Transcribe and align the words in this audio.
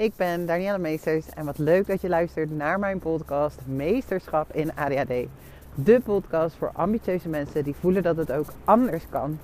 Ik 0.00 0.16
ben 0.16 0.46
Danielle 0.46 0.78
Meesters 0.78 1.28
en 1.34 1.44
wat 1.44 1.58
leuk 1.58 1.86
dat 1.86 2.00
je 2.00 2.08
luistert 2.08 2.50
naar 2.50 2.78
mijn 2.78 2.98
podcast 2.98 3.58
Meesterschap 3.66 4.52
in 4.52 4.74
ADHD. 4.74 5.26
De 5.74 6.00
podcast 6.04 6.56
voor 6.56 6.70
ambitieuze 6.74 7.28
mensen 7.28 7.64
die 7.64 7.74
voelen 7.80 8.02
dat 8.02 8.16
het 8.16 8.32
ook 8.32 8.52
anders 8.64 9.04
kan 9.10 9.38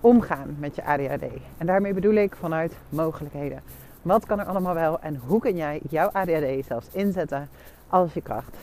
omgaan 0.00 0.56
met 0.58 0.74
je 0.74 0.84
ADHD. 0.84 1.24
En 1.58 1.66
daarmee 1.66 1.94
bedoel 1.94 2.14
ik 2.14 2.36
vanuit 2.36 2.72
mogelijkheden. 2.88 3.62
Wat 4.02 4.26
kan 4.26 4.40
er 4.40 4.46
allemaal 4.46 4.74
wel 4.74 5.00
en 5.00 5.20
hoe 5.26 5.40
kun 5.40 5.56
jij 5.56 5.80
jouw 5.88 6.08
ADHD 6.12 6.66
zelfs 6.66 6.88
inzetten 6.92 7.48
als 7.88 8.12
je 8.12 8.20
kracht? 8.20 8.56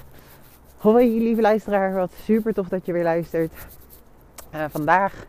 Hoi 0.77 1.23
lieve 1.23 1.41
luisteraar, 1.41 1.93
wat 1.93 2.11
super 2.23 2.53
tof 2.53 2.67
dat 2.67 2.85
je 2.85 2.93
weer 2.93 3.03
luistert. 3.03 3.53
Uh, 4.55 4.65
vandaag 4.69 5.25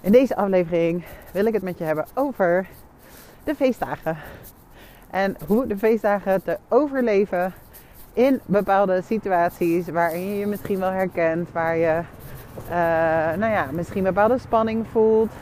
in 0.00 0.12
deze 0.12 0.36
aflevering 0.36 1.04
wil 1.32 1.46
ik 1.46 1.52
het 1.52 1.62
met 1.62 1.78
je 1.78 1.84
hebben 1.84 2.06
over 2.14 2.68
de 3.44 3.54
feestdagen. 3.54 4.16
En 5.12 5.36
hoe 5.46 5.66
de 5.66 5.78
feestdagen 5.78 6.42
te 6.42 6.58
overleven 6.68 7.52
in 8.12 8.40
bepaalde 8.46 9.02
situaties 9.02 9.88
waarin 9.88 10.28
je 10.28 10.38
je 10.38 10.46
misschien 10.46 10.78
wel 10.78 10.90
herkent, 10.90 11.52
waar 11.52 11.76
je 11.76 12.00
uh, 12.68 13.38
nou 13.38 13.52
ja, 13.52 13.66
misschien 13.72 14.02
bepaalde 14.02 14.38
spanning 14.38 14.86
voelt. 14.86 15.32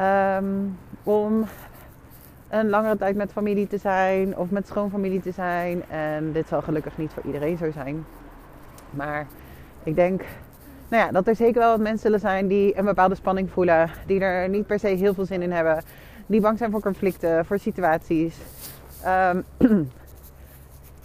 Um, 0.00 0.78
om 1.02 1.44
een 2.48 2.68
langere 2.68 2.96
tijd 2.96 3.16
met 3.16 3.32
familie 3.32 3.66
te 3.66 3.78
zijn 3.78 4.36
of 4.36 4.50
met 4.50 4.66
schoonfamilie 4.66 5.20
te 5.20 5.30
zijn. 5.30 5.84
En 5.88 6.32
dit 6.32 6.48
zal 6.48 6.62
gelukkig 6.62 6.98
niet 6.98 7.12
voor 7.12 7.22
iedereen 7.26 7.56
zo 7.56 7.70
zijn. 7.70 8.04
Maar 8.90 9.26
ik 9.82 9.94
denk 9.94 10.22
nou 10.88 11.04
ja, 11.04 11.10
dat 11.10 11.26
er 11.26 11.36
zeker 11.36 11.60
wel 11.60 11.70
wat 11.70 11.80
mensen 11.80 11.98
zullen 11.98 12.20
zijn 12.20 12.46
die 12.46 12.78
een 12.78 12.84
bepaalde 12.84 13.14
spanning 13.14 13.50
voelen. 13.50 13.90
Die 14.06 14.20
er 14.20 14.48
niet 14.48 14.66
per 14.66 14.78
se 14.78 14.88
heel 14.88 15.14
veel 15.14 15.24
zin 15.24 15.42
in 15.42 15.52
hebben. 15.52 15.82
Die 16.26 16.40
bang 16.40 16.58
zijn 16.58 16.70
voor 16.70 16.80
conflicten, 16.80 17.46
voor 17.46 17.58
situaties. 17.58 18.36
Um, 19.06 19.44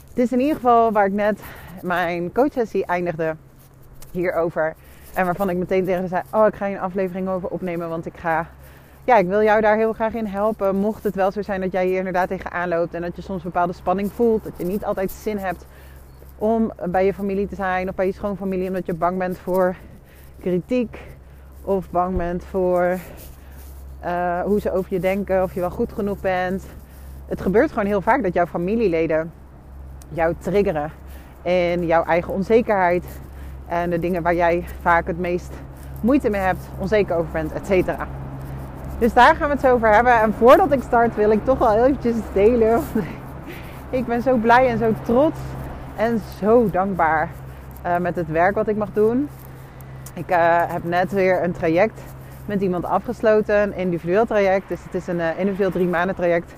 het 0.09 0.17
is 0.17 0.31
in 0.31 0.39
ieder 0.39 0.55
geval 0.55 0.91
waar 0.91 1.05
ik 1.05 1.13
net 1.13 1.41
mijn 1.81 2.31
coachsessie 2.31 2.85
eindigde 2.85 3.35
hierover. 4.11 4.75
En 5.13 5.25
waarvan 5.25 5.49
ik 5.49 5.57
meteen 5.57 5.85
tegen 5.85 6.01
ze 6.01 6.07
zei: 6.07 6.21
Oh, 6.31 6.47
ik 6.47 6.55
ga 6.55 6.65
je 6.65 6.75
een 6.75 6.81
aflevering 6.81 7.29
over 7.29 7.49
opnemen. 7.49 7.89
Want 7.89 8.05
ik 8.05 8.17
ga. 8.17 8.47
Ja, 9.03 9.17
ik 9.17 9.27
wil 9.27 9.43
jou 9.43 9.61
daar 9.61 9.77
heel 9.77 9.93
graag 9.93 10.13
in 10.13 10.25
helpen. 10.25 10.75
Mocht 10.75 11.03
het 11.03 11.15
wel 11.15 11.31
zo 11.31 11.41
zijn 11.41 11.61
dat 11.61 11.71
jij 11.71 11.85
hier 11.85 11.97
inderdaad 11.97 12.27
tegenaan 12.27 12.67
loopt. 12.67 12.93
En 12.93 13.01
dat 13.01 13.15
je 13.15 13.21
soms 13.21 13.43
bepaalde 13.43 13.73
spanning 13.73 14.11
voelt. 14.11 14.43
Dat 14.43 14.53
je 14.57 14.65
niet 14.65 14.85
altijd 14.85 15.11
zin 15.11 15.37
hebt 15.37 15.65
om 16.37 16.71
bij 16.89 17.05
je 17.05 17.13
familie 17.13 17.47
te 17.47 17.55
zijn 17.55 17.89
of 17.89 17.95
bij 17.95 18.05
je 18.05 18.13
schoonfamilie. 18.13 18.67
Omdat 18.67 18.85
je 18.85 18.93
bang 18.93 19.17
bent 19.17 19.37
voor 19.37 19.75
kritiek. 20.39 20.99
Of 21.61 21.89
bang 21.89 22.17
bent 22.17 22.43
voor 22.43 22.97
uh, 24.05 24.41
hoe 24.41 24.59
ze 24.59 24.71
over 24.71 24.93
je 24.93 24.99
denken. 24.99 25.43
Of 25.43 25.53
je 25.53 25.59
wel 25.59 25.71
goed 25.71 25.93
genoeg 25.93 26.19
bent 26.19 26.63
het 27.31 27.41
gebeurt 27.41 27.69
gewoon 27.69 27.85
heel 27.85 28.01
vaak 28.01 28.23
dat 28.23 28.33
jouw 28.33 28.45
familieleden 28.45 29.31
jou 30.09 30.35
triggeren 30.37 30.91
in 31.41 31.85
jouw 31.85 32.03
eigen 32.03 32.33
onzekerheid 32.33 33.05
en 33.67 33.89
de 33.89 33.99
dingen 33.99 34.21
waar 34.21 34.35
jij 34.35 34.65
vaak 34.81 35.07
het 35.07 35.19
meest 35.19 35.53
moeite 36.01 36.29
mee 36.29 36.41
hebt, 36.41 36.69
onzeker 36.79 37.15
over 37.15 37.31
bent, 37.31 37.53
et 37.53 37.65
cetera. 37.65 38.07
Dus 38.99 39.13
daar 39.13 39.35
gaan 39.35 39.47
we 39.47 39.53
het 39.53 39.61
zo 39.61 39.73
over 39.73 39.93
hebben. 39.93 40.21
En 40.21 40.33
voordat 40.33 40.71
ik 40.71 40.81
start 40.81 41.15
wil 41.15 41.31
ik 41.31 41.45
toch 41.45 41.57
wel 41.57 41.85
eventjes 41.85 42.15
delen. 42.33 42.81
ik 43.89 44.05
ben 44.05 44.21
zo 44.21 44.35
blij 44.35 44.67
en 44.67 44.77
zo 44.77 44.93
trots 45.03 45.39
en 45.95 46.21
zo 46.39 46.69
dankbaar 46.69 47.29
uh, 47.85 47.97
met 47.97 48.15
het 48.15 48.27
werk 48.27 48.55
wat 48.55 48.67
ik 48.67 48.75
mag 48.75 48.89
doen. 48.93 49.29
Ik 50.13 50.31
uh, 50.31 50.37
heb 50.67 50.83
net 50.83 51.11
weer 51.11 51.43
een 51.43 51.51
traject 51.51 52.01
met 52.45 52.61
iemand 52.61 52.85
afgesloten, 52.85 53.61
een 53.61 53.73
individueel 53.73 54.25
traject. 54.25 54.67
Dus 54.67 54.83
het 54.83 54.93
is 54.93 55.07
een 55.07 55.19
uh, 55.19 55.39
individueel 55.39 55.71
drie 55.71 55.87
maanden 55.87 56.15
traject 56.15 56.53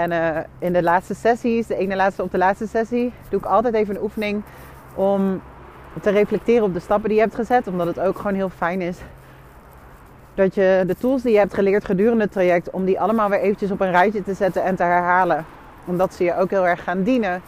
en 0.00 0.36
uh, 0.36 0.42
in 0.58 0.72
de 0.72 0.82
laatste 0.82 1.14
sessies, 1.14 1.66
de 1.66 1.76
ene 1.76 1.96
laatste 1.96 2.22
op 2.22 2.30
de 2.30 2.38
laatste 2.38 2.66
sessie, 2.66 3.12
doe 3.28 3.40
ik 3.40 3.46
altijd 3.46 3.74
even 3.74 3.94
een 3.94 4.02
oefening 4.02 4.42
om 4.94 5.42
te 6.00 6.10
reflecteren 6.10 6.64
op 6.64 6.74
de 6.74 6.80
stappen 6.80 7.08
die 7.08 7.18
je 7.18 7.24
hebt 7.24 7.34
gezet. 7.34 7.66
Omdat 7.66 7.86
het 7.86 8.00
ook 8.00 8.16
gewoon 8.16 8.34
heel 8.34 8.48
fijn 8.48 8.80
is 8.80 8.98
dat 10.34 10.54
je 10.54 10.84
de 10.86 10.96
tools 10.96 11.22
die 11.22 11.32
je 11.32 11.38
hebt 11.38 11.54
geleerd 11.54 11.84
gedurende 11.84 12.22
het 12.22 12.32
traject, 12.32 12.70
om 12.70 12.84
die 12.84 13.00
allemaal 13.00 13.28
weer 13.28 13.40
eventjes 13.40 13.70
op 13.70 13.80
een 13.80 13.90
rijtje 13.90 14.22
te 14.22 14.34
zetten 14.34 14.62
en 14.62 14.76
te 14.76 14.82
herhalen. 14.82 15.44
Omdat 15.84 16.14
ze 16.14 16.24
je 16.24 16.36
ook 16.36 16.50
heel 16.50 16.66
erg 16.66 16.84
gaan 16.84 17.02
dienen 17.02 17.42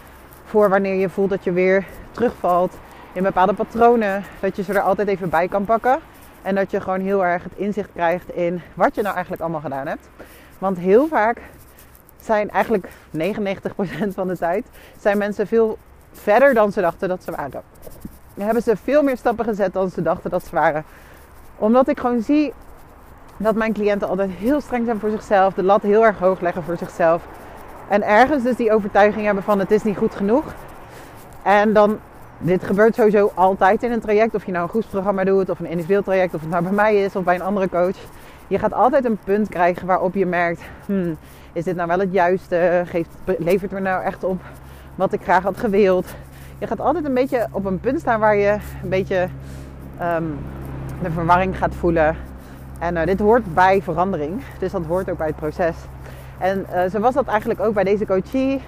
voor 0.45 0.69
wanneer 0.69 0.95
je 0.95 1.09
voelt 1.09 1.31
dat 1.31 1.45
je 1.45 1.53
weer 1.53 1.87
terugvalt 2.11 2.79
in 3.13 3.23
bepaalde 3.23 3.53
patronen. 3.53 4.25
Dat 4.41 4.57
je 4.57 4.63
ze 4.63 4.73
er 4.73 4.81
altijd 4.81 5.09
even 5.09 5.29
bij 5.29 5.49
kan 5.49 5.65
pakken. 5.65 5.99
En 6.43 6.55
dat 6.55 6.71
je 6.71 6.81
gewoon 6.81 7.01
heel 7.01 7.25
erg 7.25 7.43
het 7.43 7.53
inzicht 7.57 7.89
krijgt 7.95 8.35
in 8.35 8.61
wat 8.75 8.95
je 8.95 9.03
nou 9.03 9.15
eigenlijk 9.15 9.43
allemaal 9.43 9.61
gedaan 9.61 9.87
hebt. 9.87 10.09
Want 10.59 10.79
heel 10.79 11.07
vaak 11.07 11.41
zijn 12.25 12.51
eigenlijk 12.51 12.89
99% 13.19 14.15
van 14.15 14.29
de 14.29 14.39
tijd 14.39 14.67
zijn 15.01 15.19
mensen 15.19 15.47
veel 15.47 15.79
verder 16.13 16.55
dan 16.55 16.73
ze 16.73 16.81
dachten 16.81 17.09
dat 17.09 17.25
ze 17.25 17.31
waren. 17.31 17.63
Hebben 18.41 18.63
ze 18.63 18.77
veel 18.77 19.03
meer 19.03 19.17
stappen 19.17 19.45
gezet 19.45 19.73
dan 19.73 19.91
ze 19.91 20.03
dachten 20.03 20.31
dat 20.31 20.45
ze 20.45 20.55
waren. 20.55 20.85
Omdat 21.59 21.89
ik 21.89 22.01
gewoon 22.01 22.23
zie 22.23 22.53
dat 23.37 23.55
mijn 23.55 23.73
cliënten 23.73 24.09
altijd 24.09 24.31
heel 24.31 24.61
streng 24.61 24.85
zijn 24.85 24.99
voor 24.99 25.11
zichzelf, 25.11 25.55
de 25.55 25.63
lat 25.63 25.83
heel 25.83 26.05
erg 26.05 26.19
hoog 26.19 26.41
leggen 26.41 26.63
voor 26.63 26.77
zichzelf. 26.77 27.23
En 27.89 28.03
ergens 28.03 28.43
dus 28.43 28.57
die 28.57 28.73
overtuiging 28.73 29.25
hebben 29.25 29.43
van 29.43 29.59
het 29.59 29.71
is 29.71 29.83
niet 29.83 29.97
goed 29.97 30.15
genoeg. 30.15 30.45
En 31.43 31.73
dan, 31.73 31.99
dit 32.39 32.65
gebeurt 32.65 32.95
sowieso 32.95 33.33
altijd 33.35 33.83
in 33.83 33.93
een 33.93 34.01
traject. 34.01 34.35
Of 34.35 34.45
je 34.45 34.53
nou 34.53 34.65
een 34.65 34.71
groepsprogramma 34.71 35.25
doet 35.25 35.51
of 35.51 35.59
een 35.59 35.67
individueel 35.67 36.03
traject. 36.03 36.35
Of 36.35 36.41
het 36.41 36.51
nou 36.51 36.63
bij 36.63 36.73
mij 36.73 37.05
is 37.05 37.17
of 37.17 37.25
bij 37.25 37.35
een 37.35 37.43
andere 37.43 37.69
coach. 37.69 37.97
Je 38.53 38.59
gaat 38.59 38.73
altijd 38.73 39.05
een 39.05 39.19
punt 39.25 39.49
krijgen 39.49 39.87
waarop 39.87 40.15
je 40.15 40.27
merkt... 40.27 40.63
Hmm, 40.87 41.17
is 41.53 41.65
dit 41.65 41.77
nou 41.77 41.89
wel 41.89 41.99
het 41.99 42.13
juiste? 42.13 42.83
Geeft, 42.87 43.09
levert 43.25 43.71
me 43.71 43.81
nou 43.81 44.05
echt 44.05 44.25
op 44.25 44.41
wat 44.95 45.13
ik 45.13 45.23
graag 45.23 45.43
had 45.43 45.57
gewild? 45.57 46.15
Je 46.59 46.67
gaat 46.67 46.81
altijd 46.81 47.05
een 47.05 47.15
beetje 47.15 47.47
op 47.51 47.65
een 47.65 47.81
punt 47.81 48.01
staan 48.01 48.21
waar 48.21 48.37
je 48.37 48.59
een 48.83 48.89
beetje 48.89 49.29
um, 50.03 50.39
de 51.03 51.11
verwarring 51.11 51.59
gaat 51.59 51.75
voelen. 51.75 52.17
En 52.79 52.97
uh, 52.97 53.05
dit 53.05 53.21
hoort 53.21 53.55
bij 53.55 53.83
verandering, 53.83 54.43
dus 54.59 54.73
dat 54.73 54.87
hoort 54.87 55.11
ook 55.11 55.19
bij 55.19 55.27
het 55.27 55.37
proces. 55.37 55.77
En 56.39 56.67
uh, 56.75 56.85
zo 56.91 57.01
was 57.01 57.15
dat 57.15 57.27
eigenlijk 57.27 57.61
ook 57.61 57.75
bij 57.75 57.85
deze 57.85 58.07
coachie. 58.07 58.63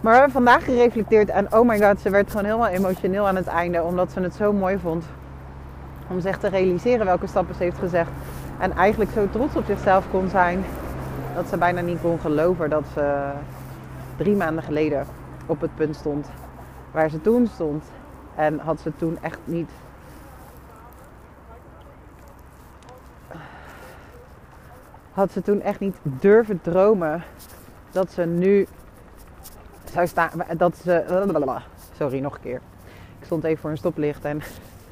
Maar 0.00 0.12
we 0.12 0.18
hebben 0.18 0.32
vandaag 0.32 0.64
gereflecteerd 0.64 1.28
en 1.28 1.54
oh 1.54 1.68
my 1.68 1.80
god, 1.80 2.00
ze 2.00 2.10
werd 2.10 2.30
gewoon 2.30 2.44
helemaal 2.44 2.68
emotioneel 2.68 3.26
aan 3.26 3.36
het 3.36 3.46
einde. 3.46 3.82
Omdat 3.82 4.12
ze 4.12 4.20
het 4.20 4.34
zo 4.34 4.52
mooi 4.52 4.78
vond 4.78 5.04
om 6.08 6.20
zich 6.20 6.38
te 6.38 6.48
realiseren 6.48 7.06
welke 7.06 7.26
stappen 7.26 7.54
ze 7.54 7.62
heeft 7.62 7.78
gezegd. 7.78 8.10
En 8.58 8.72
eigenlijk 8.72 9.10
zo 9.10 9.28
trots 9.30 9.56
op 9.56 9.64
zichzelf 9.64 10.10
kon 10.10 10.28
zijn 10.28 10.64
dat 11.34 11.48
ze 11.48 11.56
bijna 11.56 11.80
niet 11.80 12.00
kon 12.00 12.20
geloven 12.20 12.70
dat 12.70 12.84
ze 12.94 13.30
drie 14.16 14.36
maanden 14.36 14.64
geleden 14.64 15.06
op 15.46 15.60
het 15.60 15.74
punt 15.74 15.96
stond 15.96 16.26
waar 16.92 17.10
ze 17.10 17.20
toen 17.20 17.46
stond. 17.46 17.84
En 18.34 18.58
had 18.58 18.80
ze 18.80 18.92
toen 18.96 19.18
echt 19.22 19.38
niet. 19.44 19.70
Had 25.12 25.32
ze 25.32 25.42
toen 25.42 25.60
echt 25.60 25.80
niet 25.80 25.96
durven 26.02 26.60
dromen 26.60 27.22
dat 27.90 28.10
ze 28.10 28.22
nu 28.22 28.66
zou 29.92 30.06
staan. 30.06 30.30
Dat 30.56 30.76
ze. 30.76 31.04
Sorry, 31.96 32.18
nog 32.20 32.34
een 32.34 32.40
keer. 32.40 32.60
Ik 33.18 33.24
stond 33.24 33.44
even 33.44 33.60
voor 33.60 33.70
een 33.70 33.76
stoplicht 33.76 34.24
en 34.24 34.42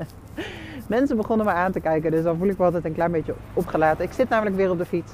mensen 0.89 1.17
begonnen 1.17 1.47
me 1.47 1.53
aan 1.53 1.73
te 1.73 1.81
kijken. 1.81 2.11
Dus 2.11 2.23
dan 2.23 2.37
voel 2.37 2.49
ik 2.49 2.59
me 2.59 2.65
altijd 2.65 2.85
een 2.85 2.95
klein 2.95 3.13
beetje 3.13 3.35
opgelaten. 3.55 4.05
Ik 4.05 4.13
zit 4.13 4.29
namelijk 4.29 4.57
weer 4.57 4.71
op 4.71 4.79
de 4.79 4.87
fiets. 4.87 5.13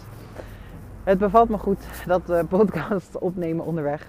Het 1.04 1.18
bevalt 1.18 1.48
me 1.48 1.58
goed 1.58 1.80
dat 2.06 2.26
de 2.26 2.44
podcast 2.56 3.18
opnemen 3.18 3.64
onderweg. 3.64 4.08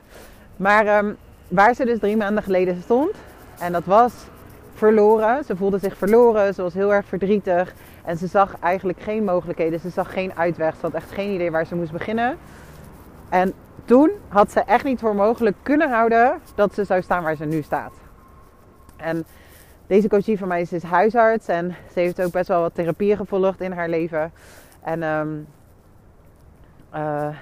Maar 0.56 0.98
um, 0.98 1.18
waar 1.48 1.74
ze 1.74 1.86
dus 1.86 2.00
drie 2.00 2.18
maanden 2.18 2.44
geleden 2.44 2.82
stond, 2.82 3.12
en 3.60 3.72
dat 3.72 3.86
was 3.86 4.14
verloren. 4.74 5.44
Ze 5.44 5.56
voelde 5.56 5.78
zich 5.78 5.98
verloren, 5.98 6.54
ze 6.54 6.62
was 6.62 6.74
heel 6.74 6.94
erg 6.94 7.06
verdrietig. 7.06 7.74
En 8.06 8.18
ze 8.18 8.28
zag 8.28 8.60
eigenlijk 8.60 9.02
geen 9.02 9.24
mogelijkheden, 9.24 9.80
ze 9.80 9.90
zag 9.90 10.14
geen 10.14 10.34
uitweg. 10.36 10.74
Ze 10.74 10.82
had 10.82 10.94
echt 10.94 11.12
geen 11.12 11.34
idee 11.34 11.52
waar 11.52 11.66
ze 11.66 11.76
moest 11.76 11.92
beginnen. 11.92 12.38
En 13.30 13.54
toen 13.86 14.12
had 14.28 14.52
ze 14.52 14.60
echt 14.60 14.84
niet 14.84 15.00
voor 15.00 15.16
mogelijk 15.16 15.56
kunnen 15.62 15.90
houden 15.90 16.40
dat 16.56 16.74
ze 16.74 16.84
zou 16.84 17.02
staan 17.02 17.24
waar 17.24 17.36
ze 17.36 17.46
nu 17.46 17.62
staat. 17.62 17.94
En 18.98 19.26
deze 19.88 20.08
coachie 20.08 20.38
van 20.38 20.48
mij 20.48 20.62
is, 20.62 20.72
is 20.72 20.84
huisarts 20.84 21.48
en 21.48 21.76
ze 21.94 22.00
heeft 22.00 22.22
ook 22.22 22.32
best 22.32 22.48
wel 22.48 22.62
wat 22.62 22.76
therapieën 22.76 23.18
gevolgd 23.18 23.62
in 23.62 23.72
haar 23.72 23.90
leven. 23.90 24.32
En 24.82 25.04
um, 25.04 25.48
uh, 26.96 27.36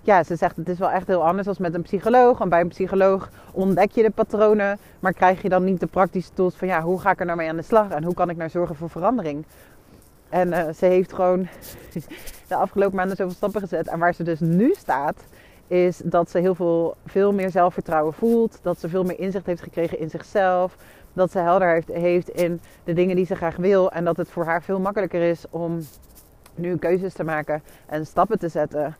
ja, 0.00 0.22
ze 0.22 0.36
zegt 0.36 0.56
het 0.56 0.68
is 0.68 0.78
wel 0.78 0.90
echt 0.90 1.06
heel 1.06 1.26
anders 1.26 1.48
als 1.48 1.58
met 1.58 1.74
een 1.74 1.82
psycholoog. 1.82 2.38
Want 2.38 2.50
bij 2.50 2.60
een 2.60 2.68
psycholoog 2.68 3.30
ontdek 3.52 3.90
je 3.90 4.02
de 4.02 4.10
patronen, 4.10 4.78
maar 5.00 5.12
krijg 5.12 5.42
je 5.42 5.48
dan 5.48 5.64
niet 5.64 5.80
de 5.80 5.86
praktische 5.86 6.32
tools 6.32 6.54
van 6.54 6.68
ja, 6.68 6.82
hoe 6.82 7.00
ga 7.00 7.10
ik 7.10 7.20
er 7.20 7.26
nou 7.26 7.38
mee 7.38 7.48
aan 7.48 7.56
de 7.56 7.62
slag 7.62 7.90
en 7.90 8.04
hoe 8.04 8.14
kan 8.14 8.30
ik 8.30 8.36
nou 8.36 8.50
zorgen 8.50 8.76
voor 8.76 8.90
verandering? 8.90 9.44
En 10.28 10.48
uh, 10.48 10.68
ze 10.76 10.86
heeft 10.86 11.12
gewoon 11.12 11.48
de 12.48 12.54
afgelopen 12.54 12.96
maanden 12.96 13.16
zoveel 13.16 13.34
stappen 13.34 13.60
gezet. 13.60 13.88
En 13.88 13.98
waar 13.98 14.14
ze 14.14 14.22
dus 14.22 14.40
nu 14.40 14.74
staat, 14.78 15.24
is 15.66 16.00
dat 16.04 16.30
ze 16.30 16.38
heel 16.38 16.54
veel, 16.54 16.96
veel 17.06 17.32
meer 17.32 17.50
zelfvertrouwen 17.50 18.12
voelt. 18.12 18.58
Dat 18.62 18.80
ze 18.80 18.88
veel 18.88 19.04
meer 19.04 19.18
inzicht 19.18 19.46
heeft 19.46 19.62
gekregen 19.62 19.98
in 19.98 20.10
zichzelf. 20.10 20.76
Dat 21.12 21.30
ze 21.30 21.38
helder 21.38 21.68
heeft, 21.68 21.88
heeft 21.88 22.28
in 22.28 22.60
de 22.84 22.92
dingen 22.92 23.16
die 23.16 23.26
ze 23.26 23.34
graag 23.34 23.56
wil. 23.56 23.92
En 23.92 24.04
dat 24.04 24.16
het 24.16 24.28
voor 24.28 24.44
haar 24.44 24.62
veel 24.62 24.80
makkelijker 24.80 25.22
is 25.22 25.44
om 25.50 25.80
nu 26.54 26.76
keuzes 26.76 27.12
te 27.12 27.24
maken 27.24 27.62
en 27.86 28.06
stappen 28.06 28.38
te 28.38 28.48
zetten. 28.48 28.96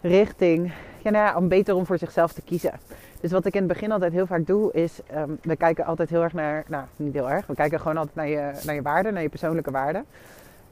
richting, 0.00 0.72
ja, 1.02 1.10
nou 1.10 1.24
ja, 1.24 1.36
om 1.36 1.48
beter 1.48 1.74
om 1.74 1.86
voor 1.86 1.98
zichzelf 1.98 2.32
te 2.32 2.42
kiezen. 2.42 2.72
Dus 3.20 3.30
wat 3.30 3.44
ik 3.44 3.54
in 3.54 3.62
het 3.62 3.72
begin 3.72 3.92
altijd 3.92 4.12
heel 4.12 4.26
vaak 4.26 4.46
doe, 4.46 4.72
is 4.72 5.00
um, 5.14 5.38
we 5.42 5.56
kijken 5.56 5.84
altijd 5.84 6.10
heel 6.10 6.22
erg 6.22 6.32
naar, 6.32 6.64
nou 6.68 6.84
niet 6.96 7.14
heel 7.14 7.30
erg, 7.30 7.46
we 7.46 7.54
kijken 7.54 7.80
gewoon 7.80 7.96
altijd 7.96 8.16
naar 8.16 8.28
je, 8.28 8.60
naar 8.64 8.74
je 8.74 8.82
waarden, 8.82 9.12
naar 9.12 9.22
je 9.22 9.28
persoonlijke 9.28 9.70
waarden. 9.70 10.04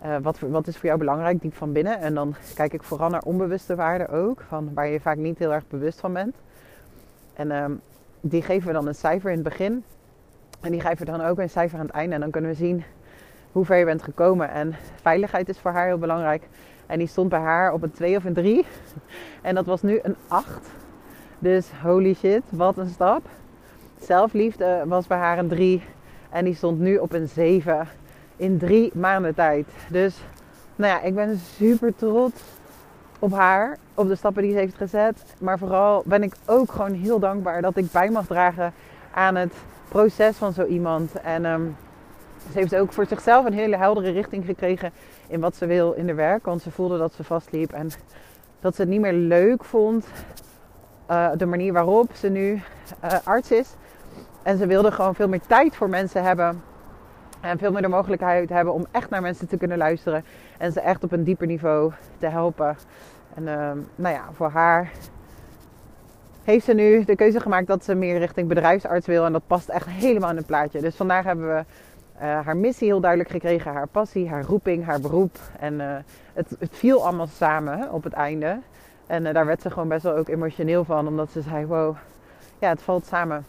Uh, 0.04 0.16
wat, 0.22 0.38
wat 0.38 0.66
is 0.66 0.76
voor 0.76 0.86
jou 0.86 0.98
belangrijk, 0.98 1.40
diep 1.40 1.54
van 1.54 1.72
binnen? 1.72 1.98
En 2.00 2.14
dan 2.14 2.34
kijk 2.54 2.72
ik 2.72 2.82
vooral 2.82 3.10
naar 3.10 3.22
onbewuste 3.22 3.74
waarden 3.74 4.08
ook, 4.08 4.44
van 4.48 4.74
waar 4.74 4.88
je 4.88 5.00
vaak 5.00 5.16
niet 5.16 5.38
heel 5.38 5.52
erg 5.52 5.68
bewust 5.68 6.00
van 6.00 6.12
bent. 6.12 6.36
En 7.34 7.50
um, 7.50 7.80
die 8.20 8.42
geven 8.42 8.66
we 8.66 8.72
dan 8.72 8.86
een 8.86 8.94
cijfer 8.94 9.30
in 9.30 9.38
het 9.38 9.48
begin. 9.48 9.84
En 10.60 10.70
die 10.70 10.80
geven 10.80 10.98
we 10.98 11.12
dan 11.12 11.20
ook 11.20 11.38
een 11.38 11.50
cijfer 11.50 11.78
aan 11.78 11.86
het 11.86 11.94
einde. 11.94 12.14
En 12.14 12.20
dan 12.20 12.30
kunnen 12.30 12.50
we 12.50 12.56
zien 12.56 12.84
hoe 13.52 13.64
ver 13.64 13.76
je 13.76 13.84
bent 13.84 14.02
gekomen. 14.02 14.50
En 14.50 14.74
veiligheid 15.00 15.48
is 15.48 15.58
voor 15.58 15.70
haar 15.70 15.86
heel 15.86 15.98
belangrijk. 15.98 16.48
En 16.86 16.98
die 16.98 17.08
stond 17.08 17.28
bij 17.28 17.40
haar 17.40 17.72
op 17.72 17.82
een 17.82 17.90
2 17.90 18.16
of 18.16 18.24
een 18.24 18.34
3. 18.34 18.66
En 19.42 19.54
dat 19.54 19.66
was 19.66 19.82
nu 19.82 19.98
een 20.02 20.16
8. 20.28 20.68
Dus 21.38 21.70
holy 21.82 22.14
shit, 22.14 22.42
wat 22.50 22.78
een 22.78 22.88
stap. 22.88 23.22
Zelfliefde 24.00 24.84
was 24.86 25.06
bij 25.06 25.18
haar 25.18 25.38
een 25.38 25.48
3. 25.48 25.82
En 26.30 26.44
die 26.44 26.54
stond 26.54 26.78
nu 26.78 26.96
op 26.96 27.12
een 27.12 27.28
7 27.28 27.88
in 28.36 28.58
drie 28.58 28.90
maanden 28.94 29.34
tijd. 29.34 29.66
Dus 29.90 30.16
nou 30.76 30.92
ja, 30.92 31.02
ik 31.02 31.14
ben 31.14 31.38
super 31.38 31.94
trots 31.94 32.42
op 33.18 33.32
haar, 33.32 33.76
op 33.94 34.08
de 34.08 34.16
stappen 34.16 34.42
die 34.42 34.52
ze 34.52 34.58
heeft 34.58 34.76
gezet. 34.76 35.24
Maar 35.40 35.58
vooral 35.58 36.02
ben 36.04 36.22
ik 36.22 36.34
ook 36.46 36.72
gewoon 36.72 36.92
heel 36.92 37.18
dankbaar 37.18 37.62
dat 37.62 37.76
ik 37.76 37.92
bij 37.92 38.10
mag 38.10 38.26
dragen 38.26 38.72
aan 39.14 39.34
het 39.34 39.52
proces 39.88 40.36
van 40.36 40.52
zo 40.52 40.64
iemand. 40.64 41.12
En 41.20 41.44
um, 41.44 41.76
ze 42.52 42.58
heeft 42.58 42.76
ook 42.76 42.92
voor 42.92 43.06
zichzelf 43.06 43.44
een 43.44 43.52
hele 43.52 43.76
heldere 43.76 44.10
richting 44.10 44.44
gekregen 44.44 44.92
in 45.28 45.40
wat 45.40 45.56
ze 45.56 45.66
wil 45.66 45.92
in 45.92 46.06
haar 46.06 46.16
werk. 46.16 46.44
Want 46.44 46.62
ze 46.62 46.70
voelde 46.70 46.98
dat 46.98 47.14
ze 47.14 47.24
vastliep 47.24 47.72
en 47.72 47.90
dat 48.60 48.74
ze 48.74 48.80
het 48.80 48.90
niet 48.90 49.00
meer 49.00 49.12
leuk 49.12 49.64
vond. 49.64 50.06
Uh, 51.10 51.30
de 51.36 51.46
manier 51.46 51.72
waarop 51.72 52.10
ze 52.14 52.28
nu 52.28 52.62
uh, 53.04 53.12
arts 53.24 53.50
is. 53.50 53.68
En 54.42 54.58
ze 54.58 54.66
wilde 54.66 54.92
gewoon 54.92 55.14
veel 55.14 55.28
meer 55.28 55.40
tijd 55.46 55.76
voor 55.76 55.88
mensen 55.88 56.22
hebben. 56.22 56.62
En 57.40 57.58
veel 57.58 57.72
meer 57.72 57.82
de 57.82 57.88
mogelijkheid 57.88 58.48
hebben 58.48 58.74
om 58.74 58.86
echt 58.90 59.10
naar 59.10 59.22
mensen 59.22 59.48
te 59.48 59.56
kunnen 59.56 59.78
luisteren. 59.78 60.24
En 60.58 60.72
ze 60.72 60.80
echt 60.80 61.04
op 61.04 61.12
een 61.12 61.24
dieper 61.24 61.46
niveau 61.46 61.92
te 62.18 62.26
helpen. 62.26 62.76
En 63.34 63.42
uh, 63.42 63.70
nou 63.94 64.14
ja, 64.14 64.24
voor 64.32 64.50
haar 64.50 64.90
heeft 66.44 66.64
ze 66.64 66.72
nu 66.72 67.04
de 67.04 67.16
keuze 67.16 67.40
gemaakt 67.40 67.66
dat 67.66 67.84
ze 67.84 67.94
meer 67.94 68.18
richting 68.18 68.48
bedrijfsarts 68.48 69.06
wil. 69.06 69.24
En 69.24 69.32
dat 69.32 69.46
past 69.46 69.68
echt 69.68 69.86
helemaal 69.88 70.30
in 70.30 70.36
het 70.36 70.46
plaatje. 70.46 70.80
Dus 70.80 70.96
vandaag 70.96 71.24
hebben 71.24 71.48
we 71.48 71.64
uh, 72.16 72.20
haar 72.20 72.56
missie 72.56 72.86
heel 72.86 73.00
duidelijk 73.00 73.30
gekregen. 73.30 73.72
Haar 73.72 73.86
passie, 73.86 74.28
haar 74.28 74.44
roeping, 74.44 74.84
haar 74.84 75.00
beroep. 75.00 75.38
En 75.58 75.74
uh, 75.74 75.96
het, 76.32 76.56
het, 76.58 76.76
viel 76.76 77.04
allemaal 77.04 77.26
samen 77.26 77.92
op 77.92 78.04
het 78.04 78.12
einde. 78.12 78.58
En 79.06 79.22
daar 79.32 79.46
werd 79.46 79.62
ze 79.62 79.70
gewoon 79.70 79.88
best 79.88 80.02
wel 80.02 80.16
ook 80.16 80.28
emotioneel 80.28 80.84
van. 80.84 81.06
Omdat 81.06 81.30
ze 81.30 81.40
zei, 81.40 81.66
wow, 81.66 81.96
ja, 82.58 82.68
het 82.68 82.82
valt 82.82 83.06
samen. 83.06 83.46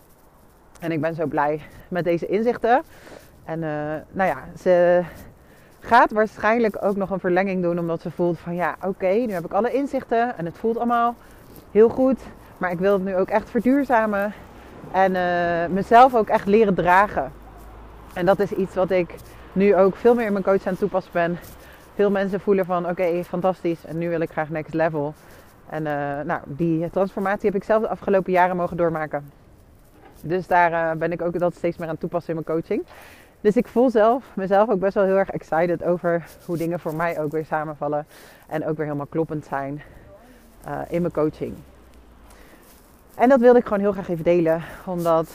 En 0.80 0.92
ik 0.92 1.02
ben 1.02 1.16
zo 1.16 1.26
blij 1.26 1.62
met 1.88 2.04
deze 2.04 2.28
inzichten. 2.28 2.82
En 3.48 3.60
nou 4.12 4.30
ja, 4.30 4.44
ze 4.60 5.04
gaat 5.80 6.12
waarschijnlijk 6.12 6.78
ook 6.82 6.96
nog 6.96 7.10
een 7.10 7.20
verlenging 7.20 7.62
doen. 7.62 7.80
Omdat 7.80 8.02
ze 8.02 8.12
voelt 8.12 8.40
van, 8.40 8.56
ja, 8.56 8.76
oké, 8.82 9.08
nu 9.08 9.32
heb 9.32 9.46
ik 9.46 9.54
alle 9.54 9.72
inzichten. 9.72 10.38
En 10.38 10.46
het 10.46 10.58
voelt 10.58 10.78
allemaal 10.78 11.16
heel 11.72 11.90
goed. 11.90 12.20
Maar 12.58 12.72
ik 12.72 12.80
wil 12.80 12.94
het 12.94 13.04
nu 13.04 13.16
ook 13.16 13.30
echt 13.30 13.50
verduurzamen. 13.50 14.34
En 14.92 15.12
mezelf 15.74 16.16
ook 16.16 16.28
echt 16.28 16.46
leren 16.46 16.74
dragen. 16.74 17.32
En 18.14 18.26
dat 18.26 18.40
is 18.40 18.52
iets 18.52 18.76
wat 18.76 18.92
ik 18.92 19.16
nu 19.54 19.76
ook 19.76 19.96
veel 19.96 20.16
meer 20.16 20.26
in 20.26 20.32
mijn 20.32 20.44
coach 20.44 20.66
aan 20.66 20.72
het 20.72 20.80
toepassen 20.80 21.14
ben. 21.14 21.38
Veel 21.96 22.12
mensen 22.12 22.40
voelen 22.40 22.66
van 22.66 22.90
oké, 22.90 23.24
fantastisch 23.24 23.86
en 23.86 23.98
nu 23.98 24.10
wil 24.10 24.22
ik 24.22 24.32
graag 24.32 24.50
next 24.50 24.74
level. 24.74 25.14
En 25.70 25.86
uh, 25.86 26.22
nou, 26.26 26.42
die 26.46 26.90
transformatie 26.90 27.46
heb 27.46 27.56
ik 27.56 27.64
zelf 27.64 27.82
de 27.82 27.88
afgelopen 27.88 28.32
jaren 28.32 28.56
mogen 28.56 28.78
doormaken. 28.78 29.32
Dus 30.22 30.48
daar 30.48 30.98
ben 30.98 31.12
ik 31.12 31.22
ook 31.22 31.40
dat 31.40 31.56
steeds 31.56 31.78
meer 31.78 31.90
aan 31.90 31.98
toepassen 31.98 32.36
in 32.36 32.44
mijn 32.46 32.60
coaching. 32.60 32.84
Dus 33.42 33.56
ik 33.56 33.68
voel 33.68 33.90
zelf 33.90 34.24
mezelf 34.34 34.70
ook 34.70 34.80
best 34.80 34.94
wel 34.94 35.04
heel 35.04 35.18
erg 35.18 35.30
excited 35.30 35.84
over 35.84 36.26
hoe 36.46 36.58
dingen 36.58 36.80
voor 36.80 36.96
mij 36.96 37.20
ook 37.20 37.32
weer 37.32 37.46
samenvallen. 37.46 38.06
En 38.48 38.66
ook 38.66 38.78
weer 38.78 38.86
helemaal 38.86 39.06
kloppend 39.06 39.46
zijn 39.46 39.82
uh, 40.68 40.80
in 40.90 41.02
mijn 41.02 41.14
coaching. 41.14 41.54
En 43.16 43.30
dat 43.30 43.40
wilde 43.40 43.60
ik 43.60 43.64
gewoon 43.66 43.80
heel 43.80 43.92
graag 43.92 44.10
even 44.10 44.24
delen. 44.24 44.64
Omdat 44.86 45.30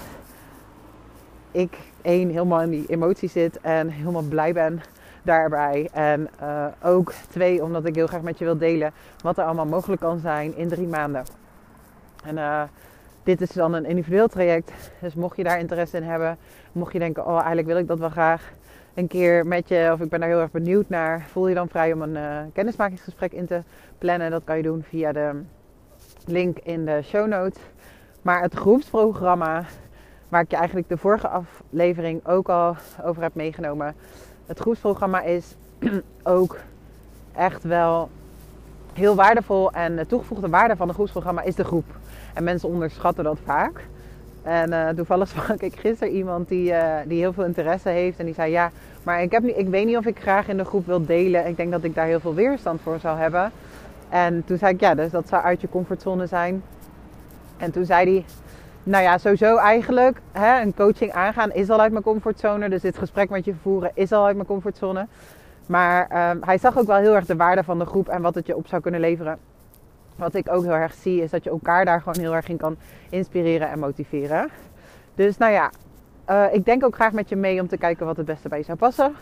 ik 1.50 1.78
één 2.02 2.28
helemaal 2.28 2.60
in 2.60 2.70
die 2.70 2.86
emotie 2.86 3.28
zit 3.28 3.60
en 3.60 3.88
helemaal 3.88 4.22
blij 4.22 4.52
ben 4.52 4.80
daarbij. 5.22 5.88
En 5.92 6.28
uh, 6.42 6.66
ook 6.82 7.12
twee, 7.12 7.62
omdat 7.62 7.84
ik 7.84 7.94
heel 7.94 8.06
graag 8.06 8.22
met 8.22 8.38
je 8.38 8.44
wil 8.44 8.58
delen 8.58 8.92
wat 9.22 9.38
er 9.38 9.44
allemaal 9.44 9.66
mogelijk 9.66 10.00
kan 10.00 10.18
zijn 10.18 10.56
in 10.56 10.68
drie 10.68 10.86
maanden. 10.86 11.24
En 12.24 12.36
uh, 12.36 12.62
dit 13.24 13.40
is 13.40 13.52
dan 13.52 13.72
een 13.72 13.84
individueel 13.84 14.28
traject. 14.28 14.72
Dus 15.00 15.14
mocht 15.14 15.36
je 15.36 15.44
daar 15.44 15.58
interesse 15.58 15.96
in 15.96 16.02
hebben, 16.02 16.38
mocht 16.72 16.92
je 16.92 16.98
denken, 16.98 17.26
oh 17.26 17.36
eigenlijk 17.36 17.66
wil 17.66 17.76
ik 17.76 17.86
dat 17.86 17.98
wel 17.98 18.08
graag 18.08 18.52
een 18.94 19.06
keer 19.06 19.46
met 19.46 19.68
je, 19.68 19.90
of 19.92 20.00
ik 20.00 20.08
ben 20.08 20.20
daar 20.20 20.28
heel 20.28 20.40
erg 20.40 20.50
benieuwd 20.50 20.88
naar, 20.88 21.26
voel 21.28 21.48
je 21.48 21.54
dan 21.54 21.68
vrij 21.68 21.92
om 21.92 22.02
een 22.02 22.16
uh, 22.16 22.38
kennismakingsgesprek 22.52 23.32
in 23.32 23.46
te 23.46 23.62
plannen. 23.98 24.30
Dat 24.30 24.44
kan 24.44 24.56
je 24.56 24.62
doen 24.62 24.82
via 24.82 25.12
de 25.12 25.42
link 26.26 26.58
in 26.58 26.84
de 26.84 27.00
show 27.04 27.26
notes. 27.28 27.62
Maar 28.22 28.42
het 28.42 28.54
groepsprogramma 28.54 29.64
Waar 30.32 30.42
ik 30.42 30.50
je 30.50 30.56
eigenlijk 30.56 30.88
de 30.88 30.96
vorige 30.96 31.28
aflevering 31.28 32.26
ook 32.26 32.48
al 32.48 32.76
over 33.04 33.22
heb 33.22 33.34
meegenomen. 33.34 33.94
Het 34.46 34.58
groepsprogramma 34.58 35.22
is 35.22 35.54
ook 36.22 36.58
echt 37.34 37.62
wel 37.62 38.10
heel 38.92 39.14
waardevol. 39.14 39.72
En 39.72 39.96
de 39.96 40.06
toegevoegde 40.06 40.48
waarde 40.48 40.76
van 40.76 40.86
het 40.86 40.96
groepsprogramma 40.96 41.42
is 41.42 41.54
de 41.54 41.64
groep. 41.64 41.84
En 42.34 42.44
mensen 42.44 42.68
onderschatten 42.68 43.24
dat 43.24 43.38
vaak. 43.44 43.84
En 44.42 44.70
uh, 44.70 44.88
toevallig 44.88 45.28
sprak 45.34 45.60
ik 45.60 45.78
gisteren 45.78 46.14
iemand 46.14 46.48
die, 46.48 46.70
uh, 46.70 46.94
die 47.06 47.18
heel 47.18 47.32
veel 47.32 47.44
interesse 47.44 47.88
heeft. 47.88 48.18
En 48.18 48.24
die 48.24 48.34
zei: 48.34 48.50
Ja, 48.50 48.70
maar 49.02 49.22
ik, 49.22 49.32
heb 49.32 49.42
niet, 49.42 49.58
ik 49.58 49.68
weet 49.68 49.86
niet 49.86 49.96
of 49.96 50.06
ik 50.06 50.20
graag 50.20 50.48
in 50.48 50.56
de 50.56 50.64
groep 50.64 50.86
wil 50.86 51.06
delen. 51.06 51.46
Ik 51.46 51.56
denk 51.56 51.70
dat 51.70 51.84
ik 51.84 51.94
daar 51.94 52.06
heel 52.06 52.20
veel 52.20 52.34
weerstand 52.34 52.80
voor 52.80 52.98
zou 53.00 53.18
hebben. 53.18 53.52
En 54.08 54.44
toen 54.44 54.58
zei 54.58 54.74
ik: 54.74 54.80
Ja, 54.80 54.94
dus 54.94 55.10
dat 55.10 55.28
zou 55.28 55.42
uit 55.42 55.60
je 55.60 55.68
comfortzone 55.68 56.26
zijn. 56.26 56.62
En 57.56 57.70
toen 57.70 57.84
zei 57.84 58.10
hij: 58.10 58.24
nou 58.82 59.02
ja, 59.02 59.18
sowieso 59.18 59.56
eigenlijk 59.56 60.20
hè, 60.32 60.60
een 60.60 60.74
coaching 60.74 61.12
aangaan 61.12 61.52
is 61.52 61.70
al 61.70 61.80
uit 61.80 61.92
mijn 61.92 62.04
comfortzone. 62.04 62.68
Dus 62.68 62.82
dit 62.82 62.98
gesprek 62.98 63.30
met 63.30 63.44
je 63.44 63.54
voeren 63.62 63.90
is 63.94 64.12
al 64.12 64.26
uit 64.26 64.34
mijn 64.34 64.48
comfortzone. 64.48 65.06
Maar 65.66 66.30
um, 66.30 66.42
hij 66.44 66.58
zag 66.58 66.78
ook 66.78 66.86
wel 66.86 66.96
heel 66.96 67.14
erg 67.14 67.26
de 67.26 67.36
waarde 67.36 67.64
van 67.64 67.78
de 67.78 67.84
groep 67.84 68.08
en 68.08 68.22
wat 68.22 68.34
het 68.34 68.46
je 68.46 68.56
op 68.56 68.66
zou 68.66 68.82
kunnen 68.82 69.00
leveren. 69.00 69.38
Wat 70.16 70.34
ik 70.34 70.50
ook 70.50 70.62
heel 70.62 70.72
erg 70.72 70.94
zie 70.94 71.22
is 71.22 71.30
dat 71.30 71.44
je 71.44 71.50
elkaar 71.50 71.84
daar 71.84 72.00
gewoon 72.00 72.20
heel 72.20 72.34
erg 72.34 72.48
in 72.48 72.56
kan 72.56 72.76
inspireren 73.10 73.70
en 73.70 73.78
motiveren. 73.78 74.48
Dus 75.14 75.36
nou 75.38 75.52
ja, 75.52 75.70
uh, 76.30 76.54
ik 76.54 76.64
denk 76.64 76.84
ook 76.84 76.94
graag 76.94 77.12
met 77.12 77.28
je 77.28 77.36
mee 77.36 77.60
om 77.60 77.68
te 77.68 77.76
kijken 77.76 78.06
wat 78.06 78.16
het 78.16 78.26
beste 78.26 78.48
bij 78.48 78.58
je 78.58 78.64
zou 78.64 78.78
passen. 78.78 79.14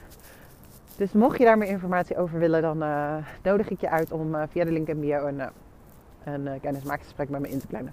Dus 0.97 1.13
mocht 1.13 1.39
je 1.39 1.45
daar 1.45 1.59
meer 1.59 1.69
informatie 1.69 2.19
over 2.19 2.39
willen, 2.39 2.63
dan 2.63 2.83
uh, 2.83 3.15
nodig 3.43 3.69
ik 3.69 3.81
je 3.81 3.91
uit 3.91 4.13
om 4.13 4.35
uh, 4.35 4.43
via 4.51 4.65
de 4.65 4.73
link 4.73 4.89
in 4.89 5.01
bio 5.01 5.27
een, 5.27 5.41
een 6.25 6.61
met 7.29 7.41
me 7.41 7.49
in 7.49 7.61
te 7.61 7.67
plannen. 7.67 7.93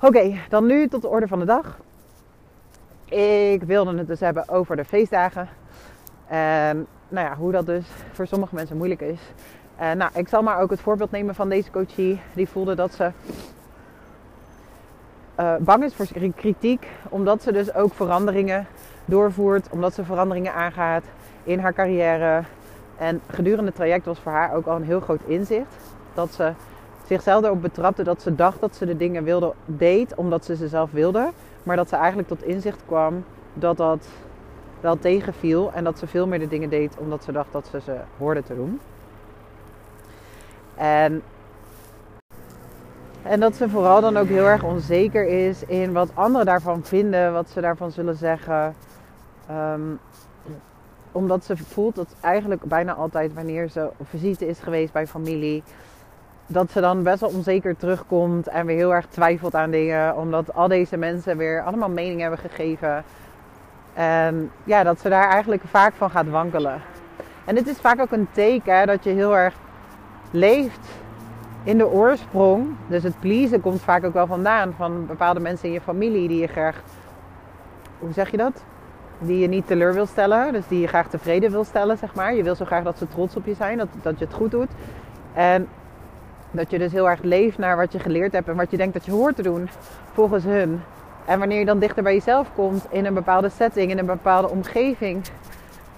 Oké, 0.00 0.38
dan 0.48 0.66
nu 0.66 0.88
tot 0.88 1.02
de 1.02 1.08
orde 1.08 1.28
van 1.28 1.38
de 1.38 1.44
dag. 1.44 1.78
Ik 3.04 3.62
wilde 3.62 3.96
het 3.96 4.06
dus 4.06 4.20
hebben 4.20 4.48
over 4.48 4.76
de 4.76 4.84
feestdagen. 4.84 5.48
En 6.26 6.86
nou 7.08 7.26
ja, 7.26 7.36
hoe 7.36 7.52
dat 7.52 7.66
dus 7.66 7.86
voor 8.12 8.26
sommige 8.26 8.54
mensen 8.54 8.76
moeilijk 8.76 9.00
is. 9.00 9.20
En 9.76 9.98
nou, 9.98 10.10
ik 10.14 10.28
zal 10.28 10.42
maar 10.42 10.60
ook 10.60 10.70
het 10.70 10.80
voorbeeld 10.80 11.10
nemen 11.10 11.34
van 11.34 11.48
deze 11.48 11.70
coachie. 11.70 12.20
Die 12.32 12.48
voelde 12.48 12.74
dat 12.74 12.94
ze 12.94 13.10
uh, 15.40 15.56
bang 15.56 15.84
is 15.84 15.94
voor 15.94 16.32
kritiek. 16.34 16.86
Omdat 17.08 17.42
ze 17.42 17.52
dus 17.52 17.74
ook 17.74 17.94
veranderingen 17.94 18.66
doorvoert. 19.04 19.68
Omdat 19.70 19.94
ze 19.94 20.04
veranderingen 20.04 20.54
aangaat 20.54 21.04
in 21.44 21.58
haar 21.58 21.72
carrière. 21.72 22.42
En 22.96 23.20
gedurende 23.26 23.66
het 23.66 23.74
traject 23.74 24.04
was 24.04 24.18
voor 24.18 24.32
haar 24.32 24.54
ook 24.54 24.66
al 24.66 24.76
een 24.76 24.84
heel 24.84 25.00
groot 25.00 25.22
inzicht. 25.26 25.74
Dat 26.14 26.32
ze 26.32 26.52
zichzelf 27.06 27.44
erop 27.44 27.62
betrapte 27.62 28.02
dat 28.02 28.22
ze 28.22 28.34
dacht 28.34 28.60
dat 28.60 28.76
ze 28.76 28.86
de 28.86 28.96
dingen 28.96 29.24
wilde, 29.24 29.54
deed 29.64 30.14
omdat 30.14 30.44
ze 30.44 30.56
ze 30.56 30.68
zelf 30.68 30.90
wilde. 30.90 31.30
Maar 31.62 31.76
dat 31.76 31.88
ze 31.88 31.96
eigenlijk 31.96 32.28
tot 32.28 32.42
inzicht 32.42 32.82
kwam 32.86 33.24
dat 33.54 33.76
dat 33.76 34.06
wel 34.80 34.98
tegenviel. 34.98 35.72
En 35.72 35.84
dat 35.84 35.98
ze 35.98 36.06
veel 36.06 36.26
meer 36.26 36.38
de 36.38 36.48
dingen 36.48 36.68
deed 36.68 36.96
omdat 36.98 37.24
ze 37.24 37.32
dacht 37.32 37.52
dat 37.52 37.66
ze 37.70 37.80
ze 37.80 37.96
hoorde 38.18 38.42
te 38.42 38.54
doen. 38.54 38.80
En, 40.74 41.22
en 43.22 43.40
dat 43.40 43.54
ze 43.54 43.68
vooral 43.68 44.00
dan 44.00 44.16
ook 44.16 44.28
heel 44.28 44.46
erg 44.46 44.62
onzeker 44.62 45.26
is 45.26 45.64
in 45.64 45.92
wat 45.92 46.10
anderen 46.14 46.46
daarvan 46.46 46.84
vinden, 46.84 47.32
wat 47.32 47.50
ze 47.50 47.60
daarvan 47.60 47.90
zullen 47.90 48.16
zeggen. 48.16 48.74
Um, 49.50 50.00
omdat 51.12 51.44
ze 51.44 51.56
voelt 51.56 51.94
dat 51.94 52.14
eigenlijk 52.20 52.64
bijna 52.64 52.94
altijd 52.94 53.34
wanneer 53.34 53.68
ze 53.68 53.90
op 53.96 54.08
visite 54.08 54.46
is 54.46 54.58
geweest 54.58 54.92
bij 54.92 55.06
familie, 55.06 55.62
dat 56.46 56.70
ze 56.70 56.80
dan 56.80 57.02
best 57.02 57.20
wel 57.20 57.30
onzeker 57.30 57.76
terugkomt 57.76 58.48
en 58.48 58.66
weer 58.66 58.76
heel 58.76 58.94
erg 58.94 59.06
twijfelt 59.06 59.54
aan 59.54 59.70
dingen. 59.70 60.16
Omdat 60.16 60.54
al 60.54 60.68
deze 60.68 60.96
mensen 60.96 61.36
weer 61.36 61.62
allemaal 61.62 61.88
mening 61.88 62.20
hebben 62.20 62.38
gegeven. 62.38 63.04
En 63.98 64.50
ja, 64.64 64.82
dat 64.82 65.00
ze 65.00 65.08
daar 65.08 65.30
eigenlijk 65.30 65.62
vaak 65.66 65.94
van 65.94 66.10
gaat 66.10 66.28
wankelen. 66.28 66.80
En 67.44 67.54
dit 67.54 67.66
is 67.66 67.76
vaak 67.76 68.00
ook 68.00 68.12
een 68.12 68.28
teken 68.32 68.86
dat 68.86 69.04
je 69.04 69.10
heel 69.10 69.36
erg 69.36 69.54
leeft 70.30 70.88
in 71.62 71.78
de 71.78 71.88
oorsprong, 71.88 72.66
dus 72.86 73.02
het 73.02 73.20
pleasen 73.20 73.60
komt 73.60 73.80
vaak 73.80 74.04
ook 74.04 74.12
wel 74.12 74.26
vandaan 74.26 74.74
van 74.76 75.06
bepaalde 75.06 75.40
mensen 75.40 75.68
in 75.68 75.74
je 75.74 75.80
familie 75.80 76.28
die 76.28 76.40
je 76.40 76.46
graag, 76.46 76.82
hoe 77.98 78.12
zeg 78.12 78.30
je 78.30 78.36
dat? 78.36 78.64
Die 79.18 79.38
je 79.38 79.48
niet 79.48 79.66
teleur 79.66 79.94
wil 79.94 80.06
stellen, 80.06 80.52
dus 80.52 80.68
die 80.68 80.80
je 80.80 80.86
graag 80.86 81.08
tevreden 81.08 81.50
wil 81.50 81.64
stellen, 81.64 81.98
zeg 81.98 82.14
maar. 82.14 82.34
Je 82.34 82.42
wil 82.42 82.54
zo 82.54 82.64
graag 82.64 82.84
dat 82.84 82.98
ze 82.98 83.08
trots 83.08 83.36
op 83.36 83.46
je 83.46 83.54
zijn, 83.54 83.78
dat, 83.78 83.88
dat 84.02 84.18
je 84.18 84.24
het 84.24 84.34
goed 84.34 84.50
doet. 84.50 84.70
En 85.32 85.68
dat 86.50 86.70
je 86.70 86.78
dus 86.78 86.92
heel 86.92 87.08
erg 87.08 87.22
leeft 87.22 87.58
naar 87.58 87.76
wat 87.76 87.92
je 87.92 87.98
geleerd 87.98 88.32
hebt 88.32 88.48
en 88.48 88.56
wat 88.56 88.70
je 88.70 88.76
denkt 88.76 88.94
dat 88.94 89.04
je 89.04 89.12
hoort 89.12 89.36
te 89.36 89.42
doen 89.42 89.68
volgens 90.12 90.44
hun. 90.44 90.80
En 91.28 91.38
wanneer 91.38 91.58
je 91.58 91.64
dan 91.64 91.78
dichter 91.78 92.02
bij 92.02 92.14
jezelf 92.14 92.54
komt 92.54 92.86
in 92.90 93.04
een 93.04 93.14
bepaalde 93.14 93.48
setting, 93.48 93.90
in 93.90 93.98
een 93.98 94.06
bepaalde 94.06 94.48
omgeving. 94.48 95.22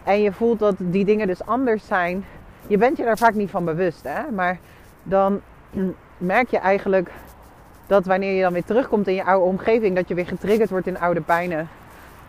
En 0.03 0.23
je 0.23 0.33
voelt 0.33 0.59
dat 0.59 0.75
die 0.79 1.05
dingen 1.05 1.27
dus 1.27 1.47
anders 1.47 1.87
zijn. 1.87 2.25
Je 2.67 2.79
bent 2.79 2.97
je 2.97 3.05
daar 3.05 3.19
vaak 3.19 3.35
niet 3.35 3.51
van 3.51 3.65
bewust, 3.65 4.03
hè? 4.03 4.31
Maar 4.31 4.59
dan 5.03 5.41
merk 6.19 6.51
je 6.51 6.59
eigenlijk 6.59 7.11
dat 7.87 8.07
wanneer 8.07 8.35
je 8.35 8.43
dan 8.43 8.53
weer 8.53 8.65
terugkomt 8.65 9.09
in 9.09 9.15
je 9.15 9.25
oude 9.25 9.47
omgeving, 9.47 9.97
dat 9.97 10.09
je 10.09 10.15
weer 10.15 10.27
getriggerd 10.27 10.71
wordt 10.71 10.87
in 10.87 10.99
oude 10.99 11.21
pijnen. 11.21 11.69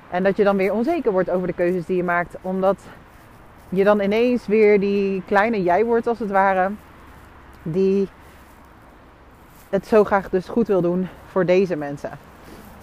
En 0.09 0.23
dat 0.23 0.37
je 0.37 0.43
dan 0.43 0.57
weer 0.57 0.73
onzeker 0.73 1.11
wordt 1.11 1.29
over 1.29 1.47
de 1.47 1.53
keuzes 1.53 1.85
die 1.85 1.97
je 1.97 2.03
maakt. 2.03 2.35
Omdat 2.41 2.79
je 3.69 3.83
dan 3.83 3.99
ineens 3.99 4.47
weer 4.47 4.79
die 4.79 5.23
kleine 5.25 5.63
jij 5.63 5.85
wordt 5.85 6.07
als 6.07 6.19
het 6.19 6.31
ware. 6.31 6.71
Die 7.63 8.07
het 9.69 9.87
zo 9.87 10.03
graag 10.03 10.29
dus 10.29 10.47
goed 10.47 10.67
wil 10.67 10.81
doen 10.81 11.07
voor 11.31 11.45
deze 11.45 11.75
mensen. 11.75 12.29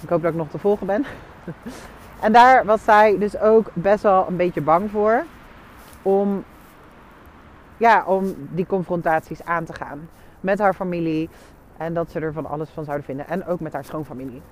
Ik 0.03 0.09
hoop 0.09 0.23
dat 0.23 0.31
ik 0.31 0.39
nog 0.39 0.49
te 0.49 0.59
volgen 0.59 0.87
ben. 0.87 1.05
En 2.21 2.33
daar 2.33 2.65
was 2.65 2.85
zij 2.85 3.19
dus 3.19 3.39
ook 3.39 3.71
best 3.73 4.03
wel 4.03 4.27
een 4.29 4.37
beetje 4.37 4.61
bang 4.61 4.91
voor. 4.91 5.25
Om, 6.03 6.45
ja, 7.77 8.05
om 8.07 8.35
die 8.51 8.67
confrontaties 8.67 9.45
aan 9.45 9.65
te 9.65 9.73
gaan. 9.73 10.09
Met 10.41 10.59
haar 10.59 10.75
familie. 10.75 11.29
En 11.77 11.95
dat 11.95 12.11
ze 12.11 12.21
er 12.21 12.33
van 12.33 12.47
alles 12.47 12.71
van 12.71 12.85
zouden 12.85 13.07
vinden. 13.07 13.29
En 13.29 13.47
ook 13.47 13.61
met 13.61 13.73
haar 13.73 13.85
schoonfamilie. 13.85 14.43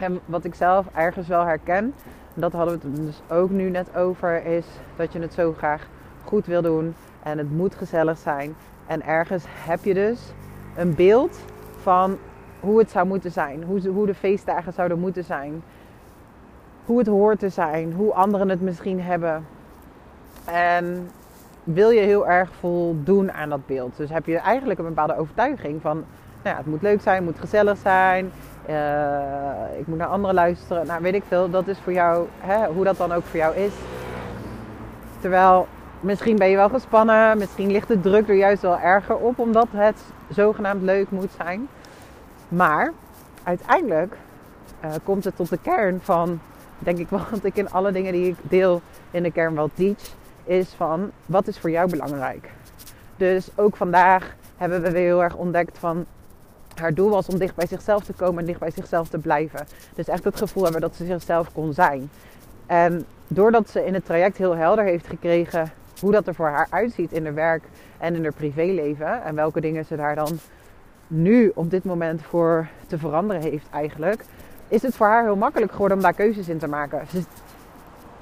En 0.00 0.20
wat 0.24 0.44
ik 0.44 0.54
zelf 0.54 0.86
ergens 0.94 1.28
wel 1.28 1.44
herken. 1.44 1.94
Dat 2.34 2.52
hadden 2.52 2.80
we 2.80 2.88
het 2.88 2.96
dus 3.06 3.20
ook 3.28 3.50
nu 3.50 3.70
net 3.70 3.96
over. 3.96 4.44
Is 4.44 4.66
dat 4.96 5.12
je 5.12 5.20
het 5.20 5.34
zo 5.34 5.52
graag 5.52 5.86
goed 6.24 6.46
wil 6.46 6.62
doen. 6.62 6.94
En 7.22 7.38
het 7.38 7.50
moet 7.50 7.74
gezellig 7.74 8.18
zijn. 8.18 8.54
En 8.86 9.06
ergens 9.06 9.44
heb 9.48 9.84
je 9.84 9.94
dus 9.94 10.20
een 10.76 10.94
beeld 10.94 11.38
van 11.82 12.18
hoe 12.64 12.78
het 12.78 12.90
zou 12.90 13.06
moeten 13.06 13.30
zijn. 13.30 13.62
Hoe, 13.62 13.88
hoe 13.88 14.06
de 14.06 14.14
feestdagen 14.14 14.72
zouden 14.72 14.98
moeten 14.98 15.24
zijn. 15.24 15.62
Hoe 16.84 16.98
het 16.98 17.06
hoort 17.06 17.38
te 17.38 17.48
zijn. 17.48 17.92
Hoe 17.92 18.12
anderen 18.12 18.48
het 18.48 18.60
misschien 18.60 19.00
hebben. 19.00 19.46
En 20.44 21.10
wil 21.64 21.90
je 21.90 22.00
heel 22.00 22.28
erg 22.28 22.50
voldoen 22.60 23.32
aan 23.32 23.48
dat 23.48 23.66
beeld. 23.66 23.96
Dus 23.96 24.10
heb 24.10 24.26
je 24.26 24.38
eigenlijk 24.38 24.78
een 24.78 24.84
bepaalde 24.84 25.16
overtuiging 25.16 25.80
van... 25.80 26.04
Nou 26.42 26.56
ja, 26.56 26.62
het 26.62 26.70
moet 26.70 26.82
leuk 26.82 27.00
zijn, 27.00 27.16
het 27.16 27.24
moet 27.24 27.38
gezellig 27.38 27.78
zijn. 27.78 28.32
Uh, 28.68 29.78
ik 29.78 29.86
moet 29.86 29.98
naar 29.98 30.06
anderen 30.06 30.34
luisteren. 30.34 30.86
Nou, 30.86 31.02
weet 31.02 31.14
ik 31.14 31.22
veel. 31.28 31.50
Dat 31.50 31.68
is 31.68 31.78
voor 31.78 31.92
jou, 31.92 32.26
hè, 32.38 32.66
hoe 32.66 32.84
dat 32.84 32.96
dan 32.96 33.12
ook 33.12 33.22
voor 33.22 33.38
jou 33.38 33.56
is. 33.56 33.72
Terwijl 35.20 35.66
misschien 36.00 36.36
ben 36.36 36.48
je 36.48 36.56
wel 36.56 36.68
gespannen. 36.68 37.38
Misschien 37.38 37.70
ligt 37.70 37.88
de 37.88 38.00
druk 38.00 38.28
er 38.28 38.34
juist 38.34 38.62
wel 38.62 38.78
erger 38.78 39.16
op. 39.16 39.38
Omdat 39.38 39.66
het 39.70 40.02
zogenaamd 40.28 40.82
leuk 40.82 41.10
moet 41.10 41.30
zijn. 41.36 41.68
Maar 42.54 42.92
uiteindelijk 43.42 44.16
uh, 44.84 44.90
komt 45.04 45.24
het 45.24 45.36
tot 45.36 45.48
de 45.48 45.58
kern 45.62 46.00
van, 46.02 46.40
denk 46.78 46.98
ik 46.98 47.08
wat 47.30 47.44
ik 47.44 47.56
in 47.56 47.70
alle 47.70 47.92
dingen 47.92 48.12
die 48.12 48.28
ik 48.28 48.36
deel 48.42 48.82
in 49.10 49.22
de 49.22 49.32
kern 49.32 49.54
wel 49.54 49.70
teach, 49.74 50.14
is 50.44 50.68
van 50.68 51.10
wat 51.26 51.46
is 51.46 51.58
voor 51.58 51.70
jou 51.70 51.90
belangrijk. 51.90 52.50
Dus 53.16 53.48
ook 53.54 53.76
vandaag 53.76 54.34
hebben 54.56 54.82
we 54.82 54.90
weer 54.90 55.06
heel 55.06 55.22
erg 55.22 55.34
ontdekt 55.34 55.78
van 55.78 56.06
haar 56.74 56.94
doel 56.94 57.10
was 57.10 57.26
om 57.26 57.38
dicht 57.38 57.54
bij 57.54 57.66
zichzelf 57.66 58.04
te 58.04 58.12
komen 58.12 58.38
en 58.38 58.46
dicht 58.46 58.58
bij 58.58 58.70
zichzelf 58.70 59.08
te 59.08 59.18
blijven. 59.18 59.66
Dus 59.94 60.08
echt 60.08 60.24
het 60.24 60.36
gevoel 60.36 60.62
hebben 60.62 60.80
dat 60.80 60.96
ze 60.96 61.04
zichzelf 61.04 61.52
kon 61.52 61.72
zijn. 61.72 62.10
En 62.66 63.04
doordat 63.28 63.70
ze 63.70 63.84
in 63.84 63.94
het 63.94 64.04
traject 64.04 64.36
heel 64.36 64.56
helder 64.56 64.84
heeft 64.84 65.06
gekregen 65.06 65.72
hoe 66.00 66.12
dat 66.12 66.26
er 66.26 66.34
voor 66.34 66.48
haar 66.48 66.66
uitziet 66.70 67.12
in 67.12 67.24
haar 67.24 67.34
werk 67.34 67.62
en 67.98 68.14
in 68.14 68.22
haar 68.22 68.32
privéleven 68.32 69.22
en 69.22 69.34
welke 69.34 69.60
dingen 69.60 69.84
ze 69.84 69.96
daar 69.96 70.14
dan 70.14 70.38
nu 71.06 71.52
op 71.54 71.70
dit 71.70 71.84
moment 71.84 72.22
voor 72.22 72.68
te 72.86 72.98
veranderen 72.98 73.42
heeft 73.42 73.66
eigenlijk, 73.70 74.24
is 74.68 74.82
het 74.82 74.94
voor 74.94 75.06
haar 75.06 75.24
heel 75.24 75.36
makkelijk 75.36 75.72
geworden 75.72 75.96
om 75.96 76.02
daar 76.02 76.14
keuzes 76.14 76.48
in 76.48 76.58
te 76.58 76.68
maken. 76.68 77.02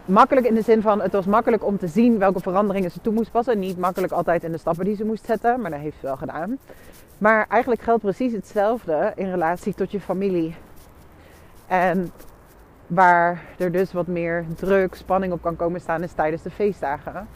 makkelijk 0.05 0.47
in 0.47 0.55
de 0.55 0.63
zin 0.63 0.83
van 0.83 1.01
het 1.01 1.13
was 1.13 1.27
makkelijk 1.27 1.65
om 1.65 1.79
te 1.79 1.87
zien 1.87 2.19
welke 2.19 2.41
veranderingen 2.41 2.91
ze 2.91 3.01
toe 3.01 3.13
moest 3.13 3.31
passen. 3.31 3.59
Niet 3.59 3.79
makkelijk 3.79 4.13
altijd 4.13 4.45
in 4.45 4.53
de 4.53 4.59
stappen 4.59 4.85
die 4.85 4.97
ze 4.97 5.05
moest 5.05 5.25
zetten, 5.25 5.61
maar 5.61 5.71
dat 5.71 5.81
heeft 5.81 5.97
ze 6.01 6.07
wel 6.07 6.17
gedaan. 6.17 6.59
Maar 7.19 7.47
eigenlijk 7.49 7.83
geldt 7.83 8.03
precies 8.03 8.33
hetzelfde 8.33 9.13
in 9.15 9.31
relatie 9.31 9.75
tot 9.75 9.91
je 9.91 10.01
familie. 10.01 10.55
En 11.67 12.13
waar 12.87 13.43
er 13.59 13.73
dus 13.73 13.93
wat 13.93 14.07
meer 14.07 14.45
druk, 14.57 14.95
spanning 14.95 15.33
op 15.33 15.43
kan 15.43 15.57
komen 15.57 15.81
staan 15.81 16.03
is 16.03 16.13
tijdens 16.13 16.43
de 16.43 16.51
feestdagen. 16.51 17.29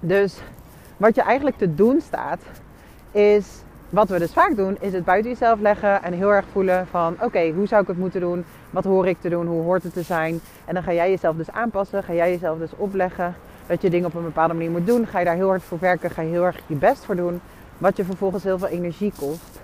Dus 0.00 0.40
wat 0.96 1.14
je 1.14 1.22
eigenlijk 1.22 1.56
te 1.56 1.74
doen 1.74 2.00
staat, 2.00 2.40
is 3.10 3.62
wat 3.90 4.08
we 4.08 4.18
dus 4.18 4.32
vaak 4.32 4.56
doen, 4.56 4.76
is 4.80 4.92
het 4.92 5.04
buiten 5.04 5.30
jezelf 5.30 5.60
leggen 5.60 6.02
en 6.02 6.12
heel 6.12 6.32
erg 6.32 6.44
voelen 6.52 6.86
van 6.86 7.16
oké, 7.20 7.50
hoe 7.50 7.66
zou 7.66 7.82
ik 7.82 7.88
het 7.88 7.98
moeten 7.98 8.20
doen? 8.20 8.44
Wat 8.70 8.84
hoor 8.84 9.06
ik 9.06 9.20
te 9.20 9.28
doen? 9.28 9.46
Hoe 9.46 9.62
hoort 9.62 9.82
het 9.82 9.92
te 9.92 10.02
zijn? 10.02 10.40
En 10.64 10.74
dan 10.74 10.82
ga 10.82 10.92
jij 10.92 11.10
jezelf 11.10 11.36
dus 11.36 11.50
aanpassen, 11.50 12.02
ga 12.02 12.12
jij 12.12 12.30
jezelf 12.30 12.58
dus 12.58 12.76
opleggen 12.76 13.34
dat 13.66 13.82
je 13.82 13.90
dingen 13.90 14.06
op 14.06 14.14
een 14.14 14.22
bepaalde 14.22 14.54
manier 14.54 14.70
moet 14.70 14.86
doen. 14.86 15.06
Ga 15.06 15.18
je 15.18 15.24
daar 15.24 15.34
heel 15.34 15.48
hard 15.48 15.62
voor 15.62 15.78
werken, 15.78 16.10
ga 16.10 16.22
je 16.22 16.30
heel 16.30 16.44
erg 16.44 16.60
je 16.66 16.74
best 16.74 17.04
voor 17.04 17.16
doen, 17.16 17.40
wat 17.78 17.96
je 17.96 18.04
vervolgens 18.04 18.44
heel 18.44 18.58
veel 18.58 18.68
energie 18.68 19.12
kost. 19.18 19.60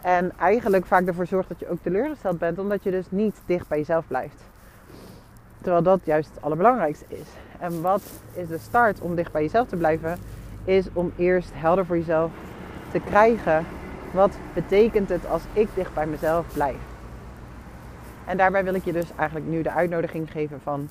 En 0.00 0.32
eigenlijk 0.38 0.86
vaak 0.86 1.06
ervoor 1.06 1.26
zorgt 1.26 1.48
dat 1.48 1.60
je 1.60 1.70
ook 1.70 1.78
teleurgesteld 1.82 2.38
bent, 2.38 2.58
omdat 2.58 2.82
je 2.82 2.90
dus 2.90 3.06
niet 3.08 3.40
dicht 3.46 3.68
bij 3.68 3.78
jezelf 3.78 4.06
blijft. 4.06 4.42
Terwijl 5.60 5.82
dat 5.82 6.00
juist 6.04 6.30
het 6.34 6.42
allerbelangrijkste 6.42 7.04
is. 7.08 7.28
En 7.58 7.82
wat 7.82 8.02
is 8.32 8.48
de 8.48 8.58
start 8.58 9.00
om 9.00 9.14
dicht 9.14 9.32
bij 9.32 9.42
jezelf 9.42 9.68
te 9.68 9.76
blijven? 9.76 10.18
Is 10.64 10.86
om 10.92 11.12
eerst 11.16 11.50
helder 11.54 11.86
voor 11.86 11.96
jezelf 11.96 12.30
te 12.90 13.00
krijgen. 13.00 13.66
Wat 14.10 14.38
betekent 14.54 15.08
het 15.08 15.26
als 15.26 15.42
ik 15.52 15.68
dicht 15.74 15.94
bij 15.94 16.06
mezelf 16.06 16.46
blijf? 16.52 16.76
En 18.24 18.36
daarbij 18.36 18.64
wil 18.64 18.74
ik 18.74 18.84
je 18.84 18.92
dus 18.92 19.12
eigenlijk 19.16 19.48
nu 19.48 19.62
de 19.62 19.72
uitnodiging 19.72 20.30
geven 20.30 20.60
van 20.60 20.88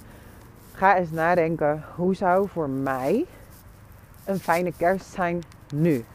ga 0.72 0.98
eens 0.98 1.12
nadenken 1.12 1.84
hoe 1.96 2.16
zou 2.16 2.48
voor 2.48 2.70
mij 2.70 3.25
een 4.25 4.39
fijne 4.39 4.74
kerst 4.77 5.13
zijn 5.13 5.44
nu? 5.74 6.06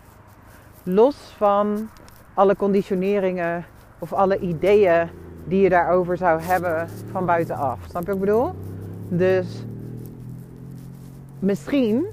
Los 0.83 1.17
van 1.37 1.89
alle 2.35 2.57
conditioneringen 2.57 3.65
of 3.99 4.13
alle 4.13 4.39
ideeën 4.39 5.09
die 5.45 5.63
je 5.63 5.69
daarover 5.69 6.17
zou 6.17 6.41
hebben 6.41 6.89
van 7.11 7.27
buitenaf. 7.27 7.79
Snap 7.89 8.03
je 8.03 8.07
wat 8.07 8.17
ik 8.17 8.21
bedoel? 8.21 8.55
Dus 9.09 9.65
misschien, 11.39 12.07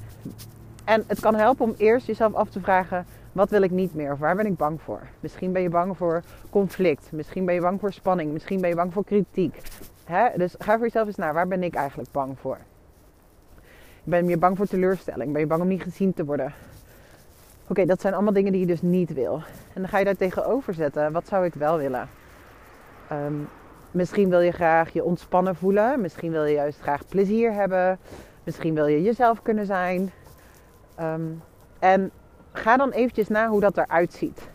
en 0.84 1.04
het 1.08 1.20
kan 1.20 1.36
helpen 1.36 1.66
om 1.66 1.74
eerst 1.78 2.08
jezelf 2.08 2.34
af 2.34 2.50
te 2.50 2.60
vragen: 2.60 3.06
wat 3.40 3.50
wil 3.50 3.62
ik 3.62 3.72
niet 3.72 3.96
meer? 3.96 4.12
Of 4.12 4.20
waar 4.20 4.36
ben 4.36 4.46
ik 4.46 4.58
bang 4.58 4.82
voor? 4.82 5.02
Misschien 5.20 5.52
ben 5.52 5.62
je 5.62 5.70
bang 5.70 5.98
voor 5.98 6.22
conflict. 6.50 7.12
Misschien 7.12 7.46
ben 7.46 7.54
je 7.54 7.62
bang 7.62 7.80
voor 7.80 7.94
spanning. 7.94 8.32
Misschien 8.32 8.62
ben 8.62 8.70
je 8.70 8.76
bang 8.76 8.94
voor 8.94 9.04
kritiek. 9.04 9.62
Hè? 10.04 10.28
Dus 10.36 10.56
ga 10.58 10.76
voor 10.76 10.86
jezelf 10.86 11.08
eens 11.08 11.16
naar. 11.16 11.34
Waar 11.34 11.48
ben 11.48 11.64
ik 11.64 11.74
eigenlijk 11.74 12.12
bang 12.12 12.40
voor? 12.40 12.58
Ben 14.04 14.28
je 14.28 14.38
bang 14.38 14.58
voor 14.58 14.66
teleurstelling? 14.66 15.32
Ben 15.32 15.42
je 15.42 15.48
bang 15.48 15.62
om 15.62 15.68
niet 15.68 15.82
gezien 15.82 16.14
te 16.14 16.26
worden? 16.26 16.54
Oké, 17.68 17.86
dat 17.86 18.02
zijn 18.02 18.14
allemaal 18.14 18.34
dingen 18.34 18.52
die 18.52 18.62
je 18.62 18.68
dus 18.68 18.82
niet 18.82 19.14
wil. 19.14 19.36
En 19.74 19.82
dan 19.82 19.88
ga 19.88 19.98
je 19.98 20.06
daar 20.06 20.16
tegenover 20.16 20.74
zetten. 20.74 21.12
Wat 21.12 21.28
zou 21.28 21.46
ik 21.46 21.54
wel 21.54 21.78
willen? 21.78 22.10
Ehm, 23.10 23.36
misschien 23.92 24.30
wil 24.30 24.42
je 24.42 24.52
graag 24.52 24.90
je 24.90 25.04
ontspannen 25.04 25.56
voelen. 25.56 26.02
Misschien 26.02 26.32
wil 26.32 26.46
je 26.46 26.54
juist 26.54 26.80
graag 26.80 27.08
plezier 27.08 27.54
hebben. 27.54 28.00
Misschien 28.44 28.74
wil 28.74 28.88
je 28.88 29.02
jezelf 29.02 29.42
kunnen 29.42 29.66
zijn. 29.66 30.12
Ehm, 30.96 31.22
en 31.80 32.12
ga 32.52 32.78
dan 32.78 32.92
eventjes 32.92 33.28
na 33.28 33.48
hoe 33.48 33.60
dat 33.60 33.78
eruit 33.78 34.14
ziet. 34.14 34.48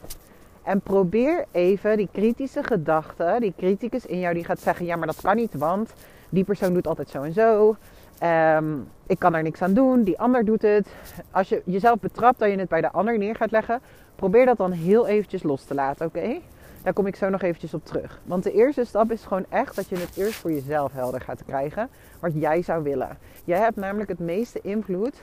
En 0.63 0.81
probeer 0.81 1.45
even 1.51 1.97
die 1.97 2.09
kritische 2.13 2.63
gedachten, 2.63 3.41
die 3.41 3.55
criticus 3.57 4.07
in 4.07 4.19
jou 4.19 4.35
die 4.35 4.45
gaat 4.45 4.61
zeggen: 4.61 4.87
ja, 4.87 4.97
maar 4.97 5.07
dat 5.07 5.21
kan 5.21 5.37
niet, 5.37 5.55
want 5.55 5.93
die 6.29 6.45
persoon 6.45 6.75
doet 6.75 6.87
altijd 6.87 7.09
zo 7.09 7.23
en 7.23 7.33
zo. 7.33 7.77
Ehm, 8.19 8.75
ik 9.07 9.19
kan 9.19 9.35
er 9.35 9.43
niks 9.43 9.63
aan 9.63 9.75
doen, 9.75 10.03
die 10.03 10.19
ander 10.19 10.45
doet 10.45 10.63
het. 10.63 10.89
Als 11.31 11.49
je 11.49 11.63
jezelf 11.65 11.99
betrapt 11.99 12.39
dat 12.39 12.51
je 12.51 12.59
het 12.59 12.69
bij 12.69 12.81
de 12.81 12.91
ander 12.91 13.19
neer 13.19 13.35
gaat 13.35 13.51
leggen, 13.51 13.81
probeer 14.17 14.47
dat 14.47 14.57
dan 14.57 14.73
heel 14.73 15.07
eventjes 15.07 15.43
los 15.43 15.65
te 15.65 15.75
laten, 15.75 16.07
oké? 16.07 16.41
Daar 16.83 16.93
kom 16.93 17.07
ik 17.07 17.17
zo 17.17 17.29
nog 17.29 17.43
eventjes 17.43 17.75
op 17.75 17.85
terug. 17.85 18.21
Want 18.25 18.43
de 18.43 18.53
eerste 18.53 18.85
stap 18.85 19.11
is 19.11 19.25
gewoon 19.25 19.45
echt 19.49 19.77
dat 19.77 19.89
je 19.89 19.97
het 19.97 20.17
eerst 20.17 20.35
voor 20.35 20.53
jezelf 20.53 20.93
helder 20.93 21.21
gaat 21.21 21.45
krijgen 21.47 21.89
wat 22.21 22.33
jij 22.35 22.63
zou 22.63 22.83
willen. 22.83 23.19
Jij 23.45 23.59
hebt 23.59 23.77
namelijk 23.77 24.09
het 24.09 24.19
meeste 24.19 24.61
invloed 24.63 25.15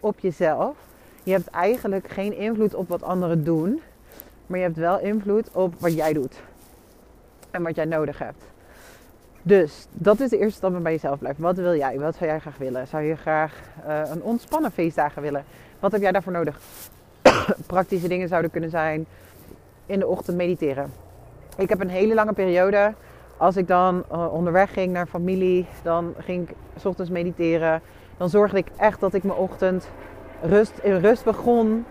op 0.00 0.18
jezelf 0.18 0.76
je 1.28 1.34
hebt 1.34 1.48
eigenlijk 1.48 2.08
geen 2.08 2.36
invloed 2.36 2.74
op 2.74 2.88
wat 2.88 3.02
anderen 3.02 3.44
doen, 3.44 3.80
maar 4.46 4.58
je 4.58 4.64
hebt 4.64 4.76
wel 4.76 5.00
invloed 5.00 5.50
op 5.52 5.74
wat 5.78 5.94
jij 5.94 6.12
doet 6.12 6.40
en 7.50 7.62
wat 7.62 7.74
jij 7.74 7.84
nodig 7.84 8.18
hebt. 8.18 8.44
Dus 9.42 9.86
dat 9.92 10.20
is 10.20 10.30
de 10.30 10.38
eerste 10.38 10.56
stap 10.56 10.82
bij 10.82 10.92
jezelf 10.92 11.18
blijven. 11.18 11.42
Wat 11.42 11.56
wil 11.56 11.76
jij? 11.76 11.98
Wat 11.98 12.16
zou 12.16 12.30
jij 12.30 12.38
graag 12.38 12.56
willen? 12.56 12.86
Zou 12.86 13.02
je 13.02 13.16
graag 13.16 13.60
uh, 13.86 14.00
een 14.10 14.22
ontspannen 14.22 14.70
feestdagen 14.70 15.22
willen? 15.22 15.44
Wat 15.80 15.92
heb 15.92 16.00
jij 16.00 16.12
daarvoor 16.12 16.32
nodig? 16.32 16.60
Praktische 17.66 18.08
dingen 18.08 18.28
zouden 18.28 18.50
kunnen 18.50 18.70
zijn 18.70 19.06
in 19.86 19.98
de 19.98 20.06
ochtend 20.06 20.36
mediteren. 20.36 20.92
Ik 21.56 21.68
heb 21.68 21.80
een 21.80 21.88
hele 21.88 22.14
lange 22.14 22.32
periode. 22.32 22.94
Als 23.36 23.56
ik 23.56 23.68
dan 23.68 24.04
uh, 24.12 24.32
onderweg 24.32 24.72
ging 24.72 24.92
naar 24.92 25.06
familie, 25.06 25.66
dan 25.82 26.14
ging 26.18 26.48
ik 26.48 26.56
s 26.76 26.84
ochtends 26.84 27.10
mediteren. 27.10 27.80
Dan 28.16 28.28
zorgde 28.28 28.58
ik 28.58 28.68
echt 28.76 29.00
dat 29.00 29.14
ik 29.14 29.22
mijn 29.22 29.38
ochtend 29.38 29.88
rust, 30.42 30.78
in 30.82 30.98
rust 30.98 31.24
begon. 31.24 31.84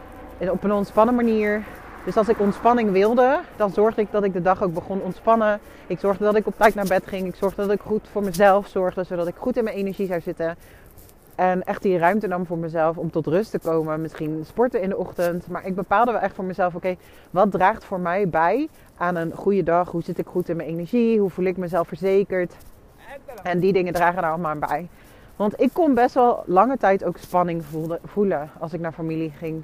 Op 0.51 0.63
een 0.63 0.71
ontspannen 0.71 1.15
manier. 1.15 1.63
Dus 2.05 2.17
als 2.17 2.29
ik 2.29 2.39
ontspanning 2.39 2.91
wilde, 2.91 3.39
dan 3.55 3.71
zorgde 3.71 4.01
ik 4.01 4.11
dat 4.11 4.23
ik 4.23 4.33
de 4.33 4.41
dag 4.41 4.63
ook 4.63 4.73
begon 4.73 5.01
ontspannen. 5.01 5.59
Ik 5.87 5.99
zorgde 5.99 6.23
dat 6.23 6.35
ik 6.35 6.47
op 6.47 6.53
tijd 6.57 6.75
naar 6.75 6.87
bed 6.87 7.07
ging. 7.07 7.27
Ik 7.27 7.35
zorgde 7.35 7.61
dat 7.61 7.71
ik 7.71 7.81
goed 7.81 8.07
voor 8.11 8.23
mezelf 8.23 8.67
zorgde, 8.67 9.03
zodat 9.03 9.27
ik 9.27 9.35
goed 9.37 9.57
in 9.57 9.63
mijn 9.63 9.75
energie 9.75 10.07
zou 10.07 10.21
zitten. 10.21 10.55
En 11.35 11.63
echt 11.63 11.81
die 11.81 11.97
ruimte 11.97 12.27
nam 12.27 12.45
voor 12.45 12.57
mezelf 12.57 12.97
om 12.97 13.11
tot 13.11 13.27
rust 13.27 13.51
te 13.51 13.59
komen. 13.59 14.01
Misschien 14.01 14.43
sporten 14.45 14.81
in 14.81 14.89
de 14.89 14.97
ochtend. 14.97 15.47
Maar 15.47 15.65
ik 15.65 15.75
bepaalde 15.75 16.11
wel 16.11 16.21
echt 16.21 16.35
voor 16.35 16.45
mezelf: 16.45 16.75
oké, 16.75 16.95
wat 17.31 17.51
draagt 17.51 17.83
voor 17.83 17.99
mij 17.99 18.29
bij 18.29 18.69
aan 18.97 19.15
een 19.15 19.31
goede 19.35 19.63
dag? 19.63 19.91
Hoe 19.91 20.03
zit 20.03 20.17
ik 20.17 20.27
goed 20.27 20.49
in 20.49 20.55
mijn 20.55 20.69
energie? 20.69 21.19
Hoe 21.19 21.29
voel 21.29 21.45
ik 21.45 21.57
mezelf 21.57 21.87
verzekerd? 21.87 22.55
En 23.43 23.59
die 23.59 23.73
dingen 23.73 23.93
dragen 23.93 24.21
daar 24.21 24.31
allemaal 24.31 24.55
bij. 24.55 24.87
Want 25.37 25.61
ik 25.61 25.69
kon 25.73 25.93
best 25.93 26.13
wel 26.13 26.43
lange 26.45 26.77
tijd 26.77 27.03
ook 27.03 27.17
spanning 27.17 27.63
voelen 28.03 28.49
als 28.59 28.73
ik 28.73 28.79
naar 28.79 28.91
familie 28.91 29.33
ging. 29.37 29.63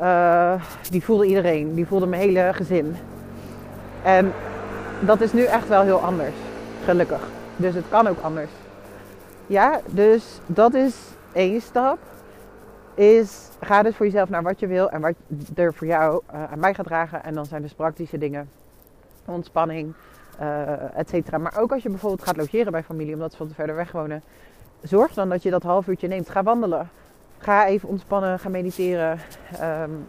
Uh, 0.00 0.62
die 0.90 1.04
voelde 1.04 1.26
iedereen, 1.26 1.74
die 1.74 1.86
voelde 1.86 2.06
mijn 2.06 2.22
hele 2.22 2.50
gezin. 2.52 2.96
En 4.02 4.32
dat 5.00 5.20
is 5.20 5.32
nu 5.32 5.44
echt 5.44 5.68
wel 5.68 5.82
heel 5.82 6.00
anders, 6.00 6.34
gelukkig. 6.84 7.28
Dus 7.56 7.74
het 7.74 7.84
kan 7.88 8.06
ook 8.06 8.20
anders. 8.20 8.50
Ja, 9.46 9.80
dus 9.86 10.40
dat 10.46 10.74
is 10.74 10.96
één 11.32 11.60
stap. 11.60 11.98
Is 12.94 13.48
ga 13.60 13.82
dus 13.82 13.96
voor 13.96 14.06
jezelf 14.06 14.28
naar 14.28 14.42
wat 14.42 14.60
je 14.60 14.66
wil 14.66 14.90
en 14.90 15.00
wat 15.00 15.14
er 15.54 15.74
voor 15.74 15.86
jou 15.86 16.22
uh, 16.34 16.52
aan 16.52 16.58
mij 16.58 16.74
gaat 16.74 16.86
dragen. 16.86 17.24
En 17.24 17.34
dan 17.34 17.46
zijn 17.46 17.62
dus 17.62 17.74
praktische 17.74 18.18
dingen. 18.18 18.50
Ontspanning, 19.24 19.94
uh, 20.40 20.98
et 20.98 21.08
cetera. 21.08 21.38
Maar 21.38 21.56
ook 21.58 21.72
als 21.72 21.82
je 21.82 21.88
bijvoorbeeld 21.88 22.22
gaat 22.22 22.36
logeren 22.36 22.72
bij 22.72 22.82
familie, 22.82 23.14
omdat 23.14 23.30
ze 23.30 23.36
van 23.36 23.48
te 23.48 23.54
verder 23.54 23.74
weg 23.76 23.92
wonen. 23.92 24.22
Zorg 24.82 25.14
dan 25.14 25.28
dat 25.28 25.42
je 25.42 25.50
dat 25.50 25.62
half 25.62 25.86
uurtje 25.86 26.08
neemt. 26.08 26.28
Ga 26.28 26.42
wandelen. 26.42 26.90
Ga 27.38 27.66
even 27.66 27.88
ontspannen, 27.88 28.38
ga 28.38 28.48
mediteren. 28.48 29.18
Um, 29.62 30.06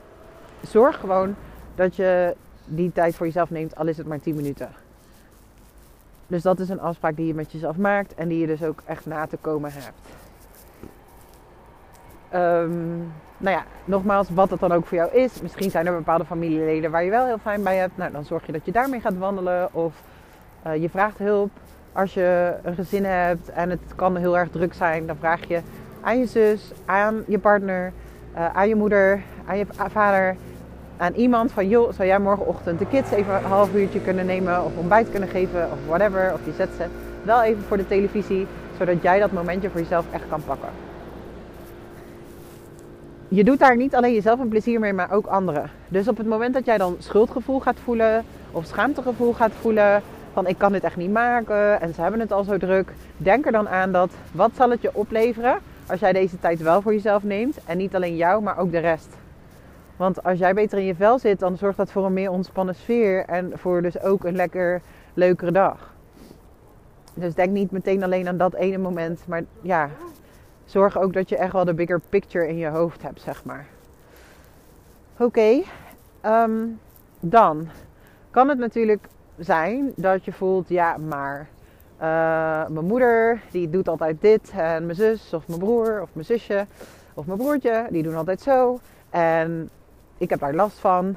zorg 0.62 1.00
gewoon 1.00 1.36
dat 1.76 1.96
je 1.96 2.36
die 2.66 2.92
tijd 2.92 3.16
voor 3.16 3.26
jezelf 3.26 3.50
neemt, 3.50 3.76
al 3.76 3.88
is 3.88 3.98
het 3.98 4.08
maar 4.08 4.20
10 4.20 4.36
minuten. 4.36 4.70
Dus 6.28 6.42
dat 6.42 6.60
is 6.60 6.70
een 6.70 6.80
afspraak 6.80 7.16
die 7.16 7.28
je 7.28 7.34
met 7.34 7.52
jezelf 7.52 7.78
maakt 7.78 8.14
en 8.14 8.28
die 8.28 8.40
je 8.40 8.48
dus 8.48 8.64
ook 8.64 8.82
echt 8.86 9.06
na 9.06 9.26
te 9.26 9.38
komen 9.38 9.72
hebt. 9.74 9.92
Um, 12.36 13.12
nou 13.38 13.56
ja, 13.56 13.64
nogmaals, 13.86 14.30
wat 14.30 14.50
het 14.50 14.60
dan 14.60 14.72
ook 14.72 14.86
voor 14.86 14.98
jou 14.98 15.12
is. 15.12 15.42
Misschien 15.42 15.72
zijn 15.72 15.88
er 15.88 15.96
bepaalde 15.96 16.26
familieleden 16.26 16.92
waar 16.92 17.04
je 17.04 17.10
wel 17.10 17.26
heel 17.26 17.38
fijn 17.38 17.64
bij 17.64 17.76
hebt. 17.76 17.98
Nou, 17.98 18.12
dan 18.12 18.26
zorg 18.26 18.46
je 18.46 18.52
dat 18.52 18.66
je 18.66 18.72
daarmee 18.72 19.00
gaat 19.00 19.18
wandelen. 19.18 19.74
Of 19.74 19.94
uh, 20.68 20.76
je 20.82 20.90
vraagt 20.90 21.18
hulp. 21.18 21.50
Als 21.92 22.14
je 22.14 22.54
een 22.64 22.76
gezin 22.76 23.06
hebt 23.06 23.50
en 23.50 23.70
het 23.70 23.96
kan 23.96 24.16
heel 24.16 24.38
erg 24.38 24.50
druk 24.50 24.74
zijn, 24.74 25.08
dan 25.08 25.16
vraag 25.16 25.48
je 25.48 25.62
aan 26.02 26.20
je 26.20 26.26
zus, 26.26 26.72
aan 26.86 27.24
je 27.28 27.40
partner, 27.40 27.94
uh, 28.36 28.56
aan 28.56 28.68
je 28.68 28.76
moeder, 28.76 29.22
aan 29.46 29.58
je 29.58 29.66
vader 29.90 30.36
aan 30.98 31.14
iemand 31.14 31.52
van 31.52 31.68
joh, 31.68 31.94
zou 31.94 32.08
jij 32.08 32.20
morgenochtend 32.20 32.80
de 32.80 32.88
kids 32.88 33.12
even 33.12 33.36
een 33.36 33.44
half 33.44 33.76
uurtje 33.76 34.02
kunnen 34.02 34.26
nemen 34.26 34.64
of 34.64 34.78
ontbijt 34.78 35.12
kunnen 35.12 35.30
geven 35.30 35.72
of 35.72 35.78
whatever, 35.88 36.34
of 36.34 36.46
je 36.46 36.52
zet 36.52 36.70
ze 36.78 36.86
wel 37.24 37.44
even 37.44 37.64
voor 37.64 37.78
de 37.78 37.88
televisie, 37.88 38.48
zodat 38.78 39.02
jij 39.02 39.20
dat 39.20 39.32
momentje 39.32 39.70
voor 39.70 39.80
jezelf 39.80 40.06
echt 40.12 40.28
kan 40.30 40.44
pakken. 40.46 40.70
Je 43.34 43.44
doet 43.44 43.60
daar 43.60 43.76
niet 43.76 43.96
alleen 43.96 44.14
jezelf 44.14 44.40
een 44.40 44.48
plezier 44.48 44.80
mee, 44.80 44.94
maar 44.94 45.12
ook 45.12 45.26
anderen. 45.26 45.70
Dus 45.88 46.08
op 46.08 46.18
het 46.18 46.28
moment 46.28 46.54
dat 46.54 46.66
jij 46.66 46.78
dan 46.78 46.96
schuldgevoel 47.00 47.60
gaat 47.60 47.80
voelen 47.84 48.26
of 48.52 48.66
schaamtegevoel 48.66 49.34
gaat 49.34 49.52
voelen 49.62 50.02
van 50.34 50.48
ik 50.48 50.58
kan 50.58 50.72
dit 50.72 50.84
echt 50.84 50.96
niet 50.96 51.12
maken 51.12 51.82
en 51.82 51.94
ze 51.94 52.02
hebben 52.02 52.20
het 52.20 52.32
al 52.32 52.44
zo 52.44 52.58
druk, 52.58 52.92
denk 53.18 53.46
er 53.46 53.52
dan 53.52 53.70
aan 53.70 53.92
dat 53.92 54.12
wat 54.32 54.52
zal 54.56 54.70
het 54.70 54.82
je 54.82 54.96
opleveren 54.96 55.58
als 55.88 56.00
jij 56.00 56.14
deze 56.14 56.40
tijd 56.40 56.62
wel 56.62 56.82
voor 56.82 56.94
jezelf 56.94 57.24
neemt 57.24 57.58
en 57.66 57.78
niet 57.78 57.96
alleen 57.96 58.16
jou, 58.16 58.44
maar 58.44 58.58
ook 58.58 58.72
de 58.72 58.80
rest. 58.80 59.18
Want 59.96 60.24
als 60.24 60.40
jij 60.40 60.54
beter 60.54 60.78
in 60.78 60.86
je 60.86 60.96
vel 60.96 61.20
zit, 61.20 61.40
dan 61.40 61.58
zorgt 61.58 61.78
dat 61.78 61.92
voor 61.92 62.06
een 62.06 62.14
meer 62.14 62.32
ontspannen 62.32 62.76
sfeer 62.76 63.26
en 63.26 63.52
voor 63.56 63.82
dus 63.82 64.02
ook 64.02 64.24
een 64.24 64.36
lekker 64.36 64.82
leukere 65.14 65.52
dag. 65.52 65.94
Dus 67.14 67.34
denk 67.34 67.52
niet 67.52 67.72
meteen 67.72 68.04
alleen 68.04 68.28
aan 68.28 68.38
dat 68.38 68.54
ene 68.54 68.78
moment, 68.78 69.24
maar 69.28 69.44
ja, 69.62 69.90
zorg 70.66 71.00
ook 71.00 71.14
dat 71.14 71.30
je 71.30 71.38
echt 71.38 71.54
wel 71.54 71.66
de 71.66 71.74
bigger 71.74 72.02
picture 72.10 72.48
in 72.48 72.58
je 72.58 72.68
hoofd 72.68 73.02
hebt, 73.02 73.22
zeg 73.22 73.44
maar. 73.44 73.66
Oké, 75.18 75.62
ehm, 76.22 76.68
dan 77.20 77.70
kan 78.32 78.50
het 78.50 78.58
natuurlijk 78.58 79.08
zijn 79.38 79.92
dat 79.96 80.26
je 80.26 80.32
voelt, 80.32 80.70
ja, 80.70 80.98
maar 80.98 81.48
uh, 82.04 82.68
mijn 82.68 82.86
moeder 82.86 83.42
die 83.52 83.70
doet 83.70 83.88
altijd 83.88 84.22
dit 84.22 84.52
en 84.56 84.86
mijn 84.86 84.98
zus 84.98 85.34
of 85.34 85.48
mijn 85.48 85.60
broer 85.60 86.02
of 86.02 86.10
mijn 86.14 86.26
zusje 86.26 86.66
of 87.14 87.26
mijn 87.26 87.38
broertje 87.38 87.88
die 87.90 88.04
doen 88.04 88.16
altijd 88.16 88.42
zo. 88.42 88.80
En 89.10 89.70
ik 90.18 90.30
heb 90.30 90.40
daar 90.40 90.54
last 90.54 90.80
van. 90.80 91.16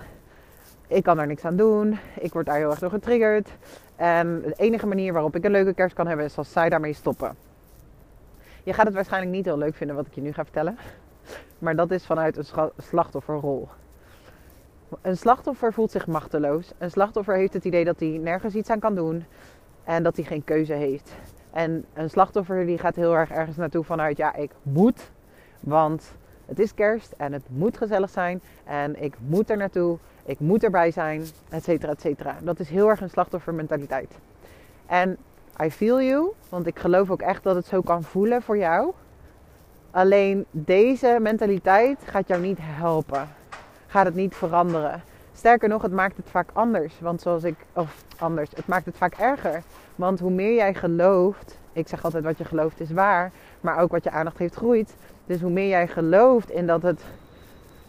Ik 0.87 1.03
kan 1.03 1.17
daar 1.17 1.27
niks 1.27 1.45
aan 1.45 1.57
doen. 1.57 1.99
Ik 2.21 2.33
word 2.33 2.47
daar 2.47 2.57
heel 2.57 2.71
erg 2.71 2.79
door 2.79 2.91
getriggerd. 2.91 3.49
En 3.97 4.43
de 4.43 4.55
enige 4.57 4.87
manier 4.87 5.13
waarop 5.13 5.37
ik 5.37 5.45
een 5.45 5.51
leuke 5.51 5.75
kerst 5.75 5.95
kan 5.95 6.07
hebben 6.07 6.27
is 6.27 6.39
als 6.39 6.53
zij 6.53 6.69
daarmee 6.69 6.93
stoppen. 6.93 7.37
Je 8.67 8.73
gaat 8.73 8.87
het 8.87 8.95
waarschijnlijk 8.95 9.33
niet 9.33 9.45
heel 9.45 9.59
leuk 9.59 9.75
vinden 9.75 9.97
wat 9.97 10.07
ik 10.07 10.15
je 10.15 10.21
nu 10.21 10.33
ga 10.33 10.45
vertellen. 10.45 10.79
Maar 11.59 11.77
dat 11.77 11.91
is 11.91 12.07
vanuit 12.07 12.37
een 12.37 12.71
slachtofferrol. 12.79 13.69
Een 15.03 15.17
slachtoffer 15.17 15.73
voelt 15.73 15.91
zich 15.91 16.07
machteloos. 16.07 16.73
Een 16.79 16.91
slachtoffer 16.91 17.37
heeft 17.37 17.53
het 17.53 17.65
idee 17.65 17.85
dat 17.85 18.01
hij 18.01 18.09
nergens 18.09 18.55
iets 18.55 18.71
aan 18.71 18.79
kan 18.79 18.95
doen. 18.95 19.25
En 19.85 20.03
dat 20.03 20.17
hij 20.17 20.25
geen 20.25 20.45
keuze 20.45 20.73
heeft. 20.73 21.15
En 21.51 21.85
een 21.95 22.11
slachtoffer 22.11 22.67
die 22.67 22.79
gaat 22.79 22.97
heel 22.97 23.17
erg 23.17 23.31
ergens 23.31 23.57
naartoe 23.57 23.85
vanuit 23.85 24.17
ja, 24.17 24.35
ik 24.35 24.51
moet. 24.63 25.11
Want 25.61 26.13
het 26.47 26.59
is 26.59 26.75
kerst 26.75 27.15
en 27.17 27.33
het 27.33 27.45
moet 27.49 27.77
gezellig 27.77 28.11
zijn. 28.11 28.43
En 28.65 29.03
ik 29.03 29.15
moet 29.27 29.51
er 29.51 29.57
naartoe. 29.57 29.99
Ik 30.25 30.41
moet 30.41 30.65
erbij 30.65 30.91
zijn. 30.91 31.25
Et 31.49 31.65
cetera, 31.65 31.93
et 31.93 32.01
cetera. 32.01 32.37
Dat 32.43 32.61
is 32.61 32.69
heel 32.69 32.89
erg 32.89 33.01
een 33.01 33.11
slachtoffermentaliteit. 33.11 34.19
En 34.87 35.17
I 35.63 35.71
feel 35.71 36.03
you. 36.03 36.33
Want 36.49 36.67
ik 36.67 36.79
geloof 36.79 37.11
ook 37.11 37.21
echt 37.21 37.43
dat 37.43 37.55
het 37.55 37.67
zo 37.67 37.81
kan 37.81 38.03
voelen 38.03 38.43
voor 38.43 38.59
jou. 38.59 38.93
Alleen 39.91 40.45
deze 40.51 41.19
mentaliteit 41.21 41.99
gaat 42.05 42.29
jou 42.29 42.41
niet 42.41 42.59
helpen. 42.61 43.29
Gaat 43.87 44.05
het 44.05 44.15
niet 44.15 44.35
veranderen. 44.35 45.03
Sterker 45.35 45.69
nog, 45.69 45.83
het 45.83 45.93
maakt 45.93 46.17
het 46.17 46.31
vaak 46.31 46.49
anders. 46.53 46.95
Want 47.01 47.21
zoals 47.21 47.45
ik, 47.45 47.55
of 47.73 48.05
anders, 48.19 48.51
het 48.55 48.67
maakt 48.67 48.87
het 48.87 48.97
vaak 48.97 49.15
erger. 49.15 49.63
Want 49.95 50.21
hoe 50.21 50.31
meer 50.31 50.55
jij 50.55 50.75
gelooft, 50.75 51.59
ik 51.73 51.89
zeg 51.89 52.05
altijd 52.05 52.25
wat 52.25 52.39
je 52.39 52.45
gelooft 52.45 52.81
is 52.81 52.91
waar, 52.91 53.33
maar 53.61 53.79
ook 53.79 53.91
wat 53.91 54.05
je 54.05 54.11
aandacht 54.11 54.39
heeft 54.39 54.55
groeit. 54.55 54.95
Dus 55.27 55.41
hoe 55.41 55.51
meer 55.51 55.69
jij 55.69 55.89
gelooft 55.89 56.51
in 56.51 56.67
dat 56.67 56.83
het 56.83 57.03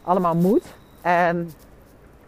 allemaal 0.03 0.35
moet 0.35 0.63
en 1.01 1.51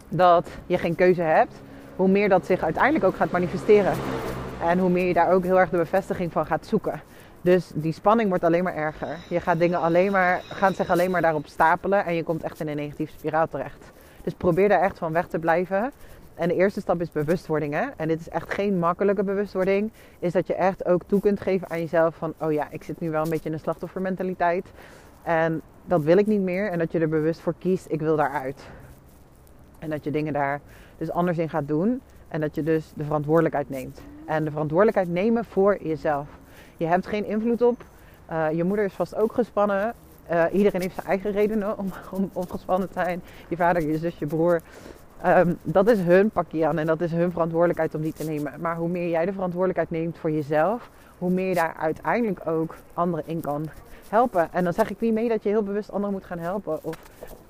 dat 0.10 0.50
je 0.66 0.78
geen 0.78 0.96
keuze 0.96 1.22
hebt, 1.22 1.62
hoe 1.96 2.08
meer 2.08 2.30
dat 2.30 2.46
zich 2.46 2.64
uiteindelijk 2.64 3.06
ook 3.06 3.16
gaat 3.16 3.32
manifesteren. 3.32 3.94
En 4.62 4.80
hoe 4.80 4.90
meer 4.90 5.08
je 5.08 5.14
daar 5.14 5.32
ook 5.32 5.44
heel 5.44 5.60
erg 5.60 5.70
de 5.70 5.78
bevestiging 5.78 6.32
van 6.32 6.46
gaat 6.46 6.66
zoeken. 6.66 7.02
Dus 7.42 7.72
die 7.74 7.94
spanning 7.94 8.30
wordt 8.30 8.44
alleen 8.44 8.64
maar 8.64 8.76
erger. 8.76 9.18
Je 9.30 9.40
gaat 9.40 9.60
dingen 9.60 9.80
alleen 9.80 10.12
maar, 10.12 10.42
gaat 10.44 10.76
zich 10.76 10.90
alleen 10.90 11.12
maar 11.12 11.22
daarop 11.22 11.48
stapelen 11.48 12.06
en 12.06 12.16
je 12.16 12.24
komt 12.24 12.44
echt 12.44 12.60
in 12.60 12.68
een 12.68 12.76
negatieve 12.76 13.12
spiraal 13.12 13.48
terecht. 13.48 13.92
Dus 14.24 14.34
probeer 14.34 14.70
daar 14.70 14.82
echt 14.82 14.98
van 14.98 15.14
weg 15.14 15.28
te 15.28 15.40
blijven. 15.40 15.92
En 16.36 16.48
de 16.48 16.56
eerste 16.56 16.82
stap 16.82 17.02
is 17.02 17.12
bewustwording. 17.12 17.74
Hè? 17.74 17.86
En 17.98 18.08
dit 18.08 18.20
is 18.20 18.30
echt 18.30 18.54
geen 18.54 18.80
makkelijke 18.80 19.24
bewustwording. 19.24 19.92
Is 20.20 20.34
dat 20.34 20.48
je 20.48 20.54
echt 20.54 20.86
ook 20.86 21.02
toe 21.06 21.20
kunt 21.20 21.42
geven 21.42 21.70
aan 21.70 21.80
jezelf 21.80 22.16
van... 22.16 22.34
Oh 22.38 22.52
ja, 22.52 22.68
ik 22.70 22.84
zit 22.84 23.00
nu 23.00 23.10
wel 23.10 23.24
een 23.24 23.30
beetje 23.30 23.50
in 23.50 23.54
een 23.54 23.60
slachtoffermentaliteit. 23.60 24.66
En 25.24 25.62
dat 25.86 26.02
wil 26.02 26.18
ik 26.18 26.28
niet 26.28 26.42
meer. 26.42 26.72
En 26.72 26.80
dat 26.80 26.92
je 26.92 27.00
er 27.00 27.10
bewust 27.10 27.40
voor 27.40 27.56
kiest, 27.58 27.86
ik 27.90 28.00
wil 28.00 28.16
daaruit. 28.16 28.68
En 29.80 29.90
dat 29.90 30.04
je 30.04 30.12
dingen 30.12 30.34
daar 30.34 30.62
dus 30.98 31.12
anders 31.12 31.38
in 31.38 31.50
gaat 31.50 31.68
doen. 31.68 32.02
En 32.28 32.42
dat 32.42 32.56
je 32.56 32.64
dus 32.64 32.92
de 32.96 33.04
verantwoordelijkheid 33.04 33.70
neemt. 33.70 34.02
En 34.30 34.44
de 34.44 34.52
verantwoordelijkheid 34.52 35.10
nemen 35.10 35.46
voor 35.46 35.78
jezelf. 35.82 36.28
Je 36.78 36.86
hebt 36.86 37.08
geen 37.08 37.26
invloed 37.26 37.62
op. 37.62 37.84
Uh, 38.32 38.52
je 38.52 38.64
moeder 38.64 38.86
is 38.86 38.94
vast 38.94 39.16
ook 39.16 39.34
gespannen. 39.34 39.94
Uh, 40.32 40.44
iedereen 40.52 40.82
heeft 40.82 40.96
zijn 40.96 41.08
eigen 41.08 41.32
redenen 41.32 41.78
om, 41.78 41.92
om, 42.34 42.50
gespannen 42.50 42.88
te 42.88 42.94
zijn. 42.94 43.22
Je 43.48 43.56
vader, 43.56 43.88
je 43.88 43.98
zus, 43.98 44.18
je 44.18 44.26
broer. 44.26 44.62
Um, 45.26 45.58
dat 45.64 45.90
is 45.90 46.00
hun 46.00 46.30
pakje 46.30 46.68
aan 46.68 46.78
en 46.78 46.86
dat 46.86 47.02
is 47.02 47.12
hun 47.12 47.32
verantwoordelijkheid 47.32 47.96
om 47.96 48.02
die 48.02 48.14
te 48.14 48.24
nemen. 48.24 48.54
Maar 48.60 48.76
hoe 48.76 48.90
meer 48.90 49.10
jij 49.10 49.26
de 49.26 49.34
verantwoordelijkheid 49.34 49.90
neemt 49.90 50.18
voor 50.18 50.32
jezelf, 50.32 50.90
hoe 51.18 51.30
meer 51.30 51.48
je 51.48 51.56
daar 51.56 51.76
uiteindelijk 51.80 52.48
ook 52.48 52.76
anderen 52.94 53.28
in 53.28 53.42
kan 53.42 53.70
helpen. 54.10 54.50
En 54.54 54.64
dan 54.64 54.74
zeg 54.74 54.90
ik 54.90 55.00
niet 55.00 55.14
mee 55.14 55.30
dat 55.30 55.44
je 55.44 55.50
heel 55.50 55.64
bewust 55.64 55.92
anderen 55.92 56.14
moet 56.14 56.26
gaan 56.26 56.40
helpen. 56.40 56.84
Of 56.84 56.96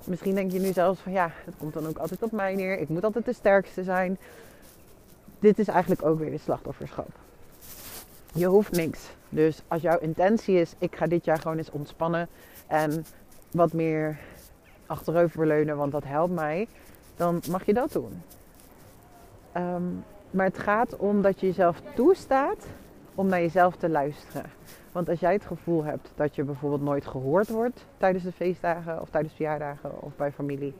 misschien 0.04 0.34
denk 0.34 0.52
je 0.52 0.60
nu 0.60 0.72
zelfs 0.72 1.00
van 1.00 1.12
ja, 1.12 1.30
het 1.44 1.54
komt 1.58 1.74
dan 1.74 1.86
ook 1.86 1.98
altijd 1.98 2.22
op 2.22 2.32
mij 2.32 2.54
neer. 2.54 2.78
Ik 2.78 2.88
moet 2.88 3.04
altijd 3.04 3.24
de 3.24 3.32
sterkste 3.32 3.82
zijn. 3.82 4.18
Dit 5.40 5.58
is 5.58 5.68
eigenlijk 5.68 6.04
ook 6.04 6.18
weer 6.18 6.30
de 6.30 6.38
slachtofferschap. 6.38 7.08
Je 8.32 8.46
hoeft 8.46 8.72
niks. 8.72 9.10
Dus 9.28 9.62
als 9.68 9.82
jouw 9.82 9.98
intentie 9.98 10.54
is, 10.54 10.74
ik 10.78 10.96
ga 10.96 11.06
dit 11.06 11.24
jaar 11.24 11.38
gewoon 11.38 11.56
eens 11.56 11.70
ontspannen 11.70 12.28
en 12.66 13.04
wat 13.50 13.72
meer 13.72 14.18
achteroverleunen, 14.86 15.76
want 15.76 15.92
dat 15.92 16.04
helpt 16.04 16.34
mij, 16.34 16.68
dan 17.16 17.42
mag 17.50 17.66
je 17.66 17.74
dat 17.74 17.92
doen. 17.92 18.22
Ehm, 19.52 19.82
maar 20.30 20.46
het 20.46 20.58
gaat 20.58 20.96
om 20.96 21.22
dat 21.22 21.40
je 21.40 21.46
jezelf 21.46 21.80
toestaat 21.94 22.66
om 23.14 23.26
naar 23.26 23.40
jezelf 23.40 23.76
te 23.76 23.88
luisteren. 23.88 24.50
Want 24.92 25.08
als 25.08 25.20
jij 25.20 25.32
het 25.32 25.44
gevoel 25.44 25.84
hebt 25.84 26.10
dat 26.14 26.34
je 26.34 26.42
bijvoorbeeld 26.42 26.82
nooit 26.82 27.06
gehoord 27.06 27.48
wordt 27.48 27.86
tijdens 27.96 28.24
de 28.24 28.32
feestdagen 28.32 29.00
of 29.00 29.10
tijdens 29.10 29.34
verjaardagen 29.34 30.02
of 30.02 30.16
bij 30.16 30.32
familie, 30.32 30.74